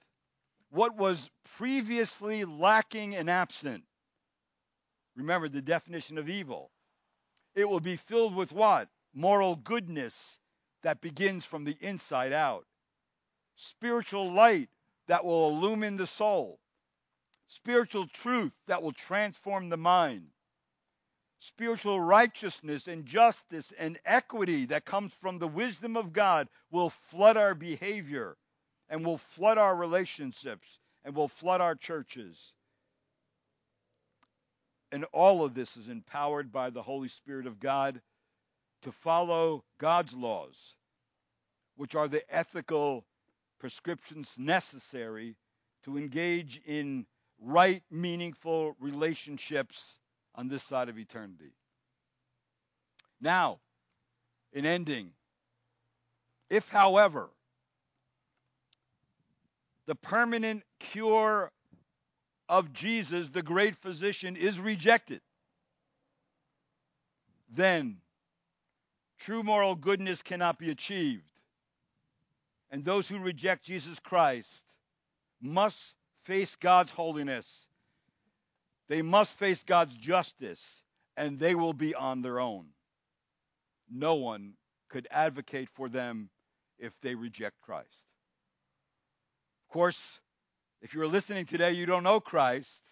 what 0.70 0.96
was 0.96 1.30
previously 1.56 2.44
lacking 2.44 3.14
and 3.16 3.30
absent. 3.30 3.84
Remember 5.16 5.48
the 5.48 5.62
definition 5.62 6.18
of 6.18 6.28
evil. 6.28 6.70
It 7.54 7.68
will 7.68 7.80
be 7.80 7.96
filled 7.96 8.34
with 8.34 8.52
what? 8.52 8.88
Moral 9.14 9.56
goodness 9.56 10.38
that 10.82 11.00
begins 11.00 11.44
from 11.44 11.64
the 11.64 11.76
inside 11.80 12.32
out. 12.32 12.66
Spiritual 13.56 14.32
light 14.32 14.68
that 15.06 15.24
will 15.24 15.50
illumine 15.50 15.96
the 15.96 16.06
soul. 16.06 16.58
Spiritual 17.48 18.06
truth 18.06 18.52
that 18.66 18.82
will 18.82 18.92
transform 18.92 19.68
the 19.68 19.76
mind. 19.76 20.28
Spiritual 21.42 21.98
righteousness 21.98 22.86
and 22.86 23.06
justice 23.06 23.72
and 23.78 23.98
equity 24.04 24.66
that 24.66 24.84
comes 24.84 25.14
from 25.14 25.38
the 25.38 25.48
wisdom 25.48 25.96
of 25.96 26.12
God 26.12 26.48
will 26.70 26.90
flood 26.90 27.38
our 27.38 27.54
behavior 27.54 28.36
and 28.90 29.06
will 29.06 29.16
flood 29.16 29.56
our 29.56 29.74
relationships 29.74 30.78
and 31.02 31.14
will 31.14 31.28
flood 31.28 31.62
our 31.62 31.74
churches. 31.74 32.52
And 34.92 35.04
all 35.12 35.42
of 35.42 35.54
this 35.54 35.78
is 35.78 35.88
empowered 35.88 36.52
by 36.52 36.68
the 36.68 36.82
Holy 36.82 37.08
Spirit 37.08 37.46
of 37.46 37.58
God 37.58 38.02
to 38.82 38.92
follow 38.92 39.64
God's 39.78 40.12
laws, 40.12 40.74
which 41.76 41.94
are 41.94 42.08
the 42.08 42.22
ethical 42.28 43.06
prescriptions 43.58 44.34
necessary 44.36 45.36
to 45.84 45.96
engage 45.96 46.60
in 46.66 47.06
right, 47.40 47.82
meaningful 47.90 48.76
relationships 48.78 49.99
on 50.34 50.48
this 50.48 50.62
side 50.62 50.88
of 50.88 50.98
eternity. 50.98 51.52
Now, 53.20 53.60
in 54.52 54.64
ending, 54.64 55.12
if, 56.48 56.68
however, 56.68 57.30
the 59.86 59.94
permanent 59.94 60.62
cure 60.78 61.50
of 62.48 62.72
Jesus, 62.72 63.28
the 63.28 63.42
great 63.42 63.76
physician, 63.76 64.36
is 64.36 64.58
rejected, 64.58 65.20
then 67.50 67.98
true 69.18 69.42
moral 69.42 69.74
goodness 69.74 70.22
cannot 70.22 70.58
be 70.58 70.70
achieved. 70.70 71.22
And 72.70 72.84
those 72.84 73.08
who 73.08 73.18
reject 73.18 73.64
Jesus 73.64 73.98
Christ 73.98 74.64
must 75.40 75.94
face 76.24 76.56
God's 76.56 76.92
holiness. 76.92 77.66
They 78.90 79.02
must 79.02 79.34
face 79.34 79.62
God's 79.62 79.96
justice, 79.96 80.82
and 81.16 81.38
they 81.38 81.54
will 81.54 81.72
be 81.72 81.94
on 81.94 82.22
their 82.22 82.40
own. 82.40 82.66
No 83.88 84.16
one 84.16 84.54
could 84.88 85.06
advocate 85.12 85.68
for 85.74 85.88
them 85.88 86.28
if 86.76 86.92
they 87.00 87.14
reject 87.14 87.60
Christ. 87.60 88.04
Of 89.68 89.72
course, 89.72 90.20
if 90.82 90.92
you're 90.92 91.06
listening 91.06 91.46
today, 91.46 91.70
you 91.70 91.86
don't 91.86 92.02
know 92.02 92.18
Christ. 92.18 92.84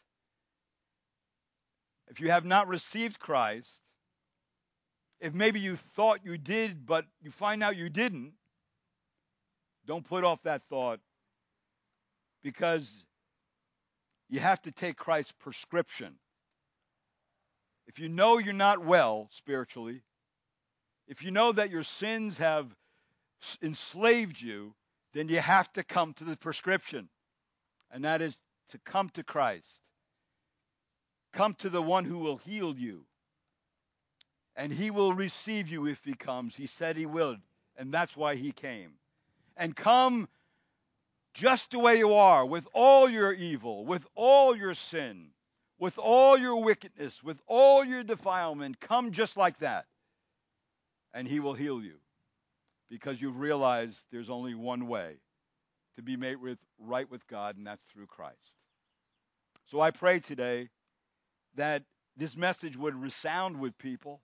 If 2.07 2.21
you 2.21 2.31
have 2.31 2.45
not 2.45 2.69
received 2.69 3.19
Christ, 3.19 3.83
if 5.21 5.35
maybe 5.35 5.59
you 5.59 5.75
thought 5.75 6.21
you 6.25 6.39
did, 6.39 6.87
but 6.87 7.07
you 7.21 7.33
find 7.33 7.61
out 7.61 7.77
you 7.77 7.89
didn't, 7.89 8.35
don't 9.85 10.05
put 10.05 10.23
off 10.23 10.45
that 10.45 10.63
thought 10.71 11.01
because 12.45 13.05
you 14.29 14.41
have 14.41 14.61
to 14.63 14.73
take 14.73 14.97
Christ's 14.97 15.33
prescription. 15.41 16.15
If 17.87 17.99
you 17.99 18.09
know 18.09 18.39
you're 18.39 18.53
not 18.53 18.85
well 18.85 19.29
spiritually, 19.31 20.03
if 21.07 21.23
you 21.23 21.31
know 21.31 21.53
that 21.53 21.71
your 21.71 21.83
sins 21.83 22.39
have 22.39 22.67
enslaved 23.63 24.41
you, 24.41 24.75
then 25.15 25.29
you 25.29 25.39
have 25.41 25.73
to 25.73 25.83
come 25.83 26.13
to 26.15 26.25
the 26.25 26.37
prescription 26.37 27.09
and 27.91 28.05
that 28.05 28.21
is 28.21 28.39
to 28.71 28.79
come 28.79 29.09
to 29.11 29.23
Christ. 29.23 29.83
Come 31.33 31.55
to 31.55 31.69
the 31.69 31.83
one 31.83 32.05
who 32.05 32.19
will 32.19 32.37
heal 32.39 32.75
you. 32.77 33.05
And 34.57 34.73
he 34.73 34.91
will 34.91 35.15
receive 35.15 35.69
you 35.69 35.87
if 35.87 36.05
he 36.05 36.15
comes. 36.15 36.57
He 36.57 36.67
said 36.67 36.97
he 36.97 37.07
would, 37.07 37.41
and 37.77 37.93
that's 37.93 38.17
why 38.17 38.35
he 38.35 38.51
came. 38.51 38.93
And 39.57 39.75
come 39.75 40.29
just 41.39 41.71
the 41.71 41.79
way 41.79 41.99
you 41.99 42.15
are, 42.15 42.45
with 42.45 42.67
all 42.73 43.09
your 43.09 43.33
evil, 43.33 43.85
with 43.85 44.05
all 44.17 44.57
your 44.57 44.75
sin, 44.75 45.29
with 45.79 45.97
all 45.97 46.37
your 46.37 46.63
wickedness, 46.65 47.23
with 47.23 47.41
all 47.47 47.85
your 47.85 48.03
defilement. 48.03 48.81
Come 48.81 49.13
just 49.13 49.37
like 49.37 49.57
that. 49.61 49.87
And 51.15 51.29
he 51.29 51.39
will 51.39 51.55
heal 51.55 51.81
you 51.81 51.95
because 52.91 53.23
you've 53.23 53.39
realized 53.39 54.05
there's 54.11 54.31
only 54.31 54.55
one 54.57 54.89
way 54.89 55.15
to 55.97 56.03
be 56.03 56.17
made 56.17 56.41
with 56.41 56.59
right 56.81 57.09
with 57.09 57.25
God, 57.29 57.57
and 57.57 57.67
that's 57.67 57.85
through 57.85 58.07
Christ. 58.07 58.57
So 59.67 59.81
I 59.81 59.93
pray 59.93 60.19
today 60.19 60.69
that 61.55 61.85
this 62.17 62.37
message 62.37 62.77
would 62.77 62.97
resound 62.97 63.61
with 63.61 63.79
people. 63.79 64.21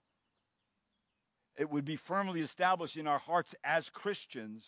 It 1.57 1.69
would 1.69 1.85
be 1.85 1.95
firmly 1.95 2.41
established 2.41 2.97
in 2.97 3.07
our 3.07 3.19
hearts 3.19 3.55
as 3.63 3.89
Christians, 3.89 4.67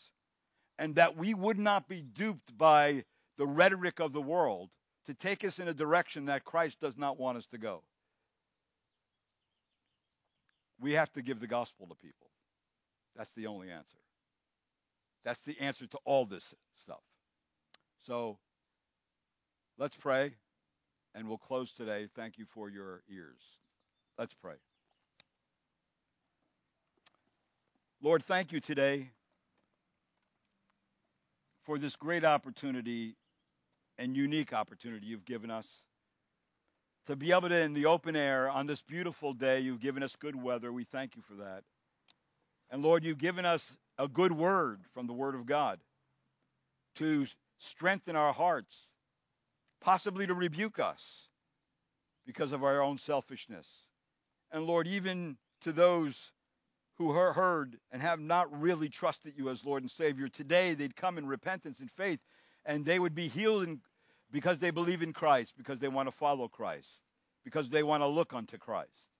and 0.79 0.95
that 0.95 1.17
we 1.17 1.33
would 1.33 1.57
not 1.57 1.87
be 1.87 2.01
duped 2.01 2.57
by 2.57 3.03
the 3.37 3.47
rhetoric 3.47 3.99
of 3.99 4.13
the 4.13 4.21
world 4.21 4.69
to 5.05 5.13
take 5.13 5.43
us 5.43 5.59
in 5.59 5.67
a 5.67 5.73
direction 5.73 6.25
that 6.25 6.43
Christ 6.43 6.79
does 6.79 6.97
not 6.97 7.19
want 7.19 7.37
us 7.37 7.47
to 7.47 7.57
go. 7.57 7.83
We 10.79 10.93
have 10.93 11.11
to 11.13 11.21
give 11.21 11.39
the 11.39 11.47
gospel 11.47 11.87
to 11.87 11.95
people. 11.95 12.27
That's 13.15 13.31
the 13.33 13.47
only 13.47 13.71
answer. 13.71 13.97
That's 15.23 15.41
the 15.41 15.59
answer 15.59 15.87
to 15.87 15.97
all 16.05 16.25
this 16.25 16.53
stuff. 16.75 17.01
So 18.03 18.37
let's 19.77 19.97
pray, 19.97 20.33
and 21.15 21.27
we'll 21.27 21.37
close 21.37 21.71
today. 21.71 22.07
Thank 22.15 22.37
you 22.37 22.45
for 22.45 22.69
your 22.69 23.01
ears. 23.09 23.41
Let's 24.17 24.33
pray. 24.35 24.55
Lord, 28.01 28.23
thank 28.23 28.51
you 28.51 28.59
today 28.59 29.09
for 31.67 31.77
this 31.77 31.97
great 31.97 32.23
opportunity 32.23 33.17
and 33.97 34.15
unique 34.15 34.53
opportunity 34.53 35.05
you've 35.05 35.25
given 35.25 35.51
us 35.51 35.83
to 37.07 37.15
be 37.15 37.33
able 37.33 37.49
to, 37.49 37.59
in 37.59 37.73
the 37.73 37.85
open 37.85 38.15
air 38.15 38.49
on 38.49 38.67
this 38.67 38.81
beautiful 38.81 39.33
day, 39.33 39.59
you've 39.59 39.81
given 39.81 40.01
us 40.01 40.15
good 40.15 40.41
weather. 40.41 40.71
We 40.71 40.85
thank 40.85 41.17
you 41.17 41.21
for 41.21 41.35
that. 41.35 41.63
And 42.69 42.81
Lord, 42.81 43.03
you've 43.03 43.17
given 43.17 43.45
us 43.45 43.77
a 43.97 44.07
good 44.07 44.31
word 44.31 44.81
from 44.93 45.07
the 45.07 45.13
Word 45.13 45.35
of 45.35 45.45
God 45.45 45.79
to 46.95 47.25
strengthen 47.59 48.15
our 48.15 48.33
hearts, 48.33 48.77
possibly 49.81 50.25
to 50.25 50.33
rebuke 50.33 50.79
us 50.79 51.27
because 52.25 52.53
of 52.53 52.63
our 52.63 52.81
own 52.81 52.97
selfishness. 52.97 53.67
And 54.51 54.65
Lord, 54.65 54.87
even 54.87 55.37
to 55.61 55.73
those 55.73 56.31
who 56.97 57.11
heard 57.11 57.77
and 57.91 58.01
have 58.01 58.19
not 58.19 58.59
really 58.59 58.89
trusted 58.89 59.33
you 59.37 59.49
as 59.49 59.63
Lord 59.63 59.83
and 59.83 59.91
Savior, 59.91 60.27
today 60.27 60.73
they'd 60.73 60.95
come 60.95 61.17
in 61.17 61.27
repentance 61.27 61.79
and 61.79 61.91
faith 61.91 62.19
and 62.65 62.83
they 62.83 62.99
would 62.99 63.15
be 63.15 63.27
healed 63.27 63.63
in, 63.63 63.81
because 64.31 64.59
they 64.59 64.71
believe 64.71 65.01
in 65.01 65.13
Christ, 65.13 65.53
because 65.57 65.79
they 65.79 65.87
want 65.87 66.07
to 66.07 66.11
follow 66.11 66.47
Christ, 66.47 67.03
because 67.45 67.69
they 67.69 67.83
want 67.83 68.01
to 68.01 68.07
look 68.07 68.33
unto 68.33 68.57
Christ. 68.57 69.11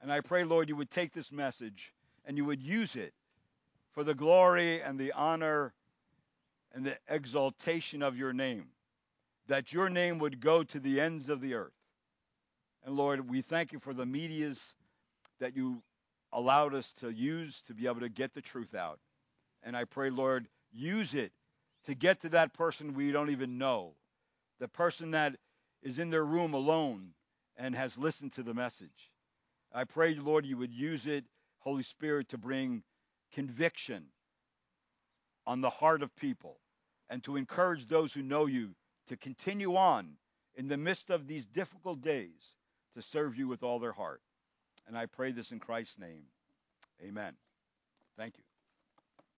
And 0.00 0.12
I 0.12 0.20
pray, 0.20 0.44
Lord, 0.44 0.68
you 0.68 0.76
would 0.76 0.90
take 0.90 1.12
this 1.12 1.32
message 1.32 1.92
and 2.24 2.36
you 2.36 2.44
would 2.44 2.62
use 2.62 2.94
it 2.94 3.12
for 3.92 4.04
the 4.04 4.14
glory 4.14 4.82
and 4.82 4.98
the 4.98 5.12
honor 5.12 5.72
and 6.74 6.84
the 6.84 6.96
exaltation 7.08 8.02
of 8.02 8.16
your 8.16 8.32
name, 8.32 8.66
that 9.48 9.72
your 9.72 9.88
name 9.88 10.18
would 10.18 10.40
go 10.40 10.62
to 10.64 10.78
the 10.78 11.00
ends 11.00 11.28
of 11.28 11.40
the 11.40 11.54
earth. 11.54 11.72
And 12.84 12.96
Lord, 12.96 13.30
we 13.30 13.40
thank 13.40 13.72
you 13.72 13.78
for 13.78 13.94
the 13.94 14.04
media's 14.06 14.74
that 15.40 15.56
you 15.56 15.82
allowed 16.34 16.74
us 16.74 16.92
to 16.94 17.10
use 17.10 17.62
to 17.62 17.74
be 17.74 17.86
able 17.86 18.00
to 18.00 18.08
get 18.08 18.34
the 18.34 18.42
truth 18.42 18.74
out. 18.74 18.98
And 19.62 19.76
I 19.76 19.84
pray, 19.84 20.10
Lord, 20.10 20.46
use 20.72 21.14
it 21.14 21.32
to 21.86 21.94
get 21.94 22.20
to 22.22 22.28
that 22.30 22.52
person 22.52 22.94
we 22.94 23.12
don't 23.12 23.30
even 23.30 23.56
know, 23.56 23.94
the 24.58 24.68
person 24.68 25.12
that 25.12 25.36
is 25.82 25.98
in 25.98 26.10
their 26.10 26.24
room 26.24 26.52
alone 26.52 27.10
and 27.56 27.74
has 27.74 27.96
listened 27.96 28.32
to 28.32 28.42
the 28.42 28.52
message. 28.52 29.12
I 29.72 29.84
pray, 29.84 30.14
Lord, 30.14 30.44
you 30.44 30.56
would 30.56 30.72
use 30.72 31.06
it, 31.06 31.24
Holy 31.60 31.82
Spirit, 31.82 32.28
to 32.30 32.38
bring 32.38 32.82
conviction 33.32 34.06
on 35.46 35.60
the 35.60 35.70
heart 35.70 36.02
of 36.02 36.14
people 36.16 36.58
and 37.08 37.22
to 37.24 37.36
encourage 37.36 37.86
those 37.86 38.12
who 38.12 38.22
know 38.22 38.46
you 38.46 38.74
to 39.08 39.16
continue 39.16 39.76
on 39.76 40.16
in 40.56 40.68
the 40.68 40.76
midst 40.76 41.10
of 41.10 41.26
these 41.26 41.46
difficult 41.46 42.00
days 42.00 42.54
to 42.94 43.02
serve 43.02 43.36
you 43.36 43.46
with 43.46 43.62
all 43.62 43.78
their 43.78 43.92
heart. 43.92 44.20
And 44.86 44.96
I 44.96 45.06
pray 45.06 45.32
this 45.32 45.52
in 45.52 45.60
Christ's 45.60 45.98
name. 45.98 46.24
Amen. 47.02 47.34
Thank 48.16 48.38
you. 48.38 48.43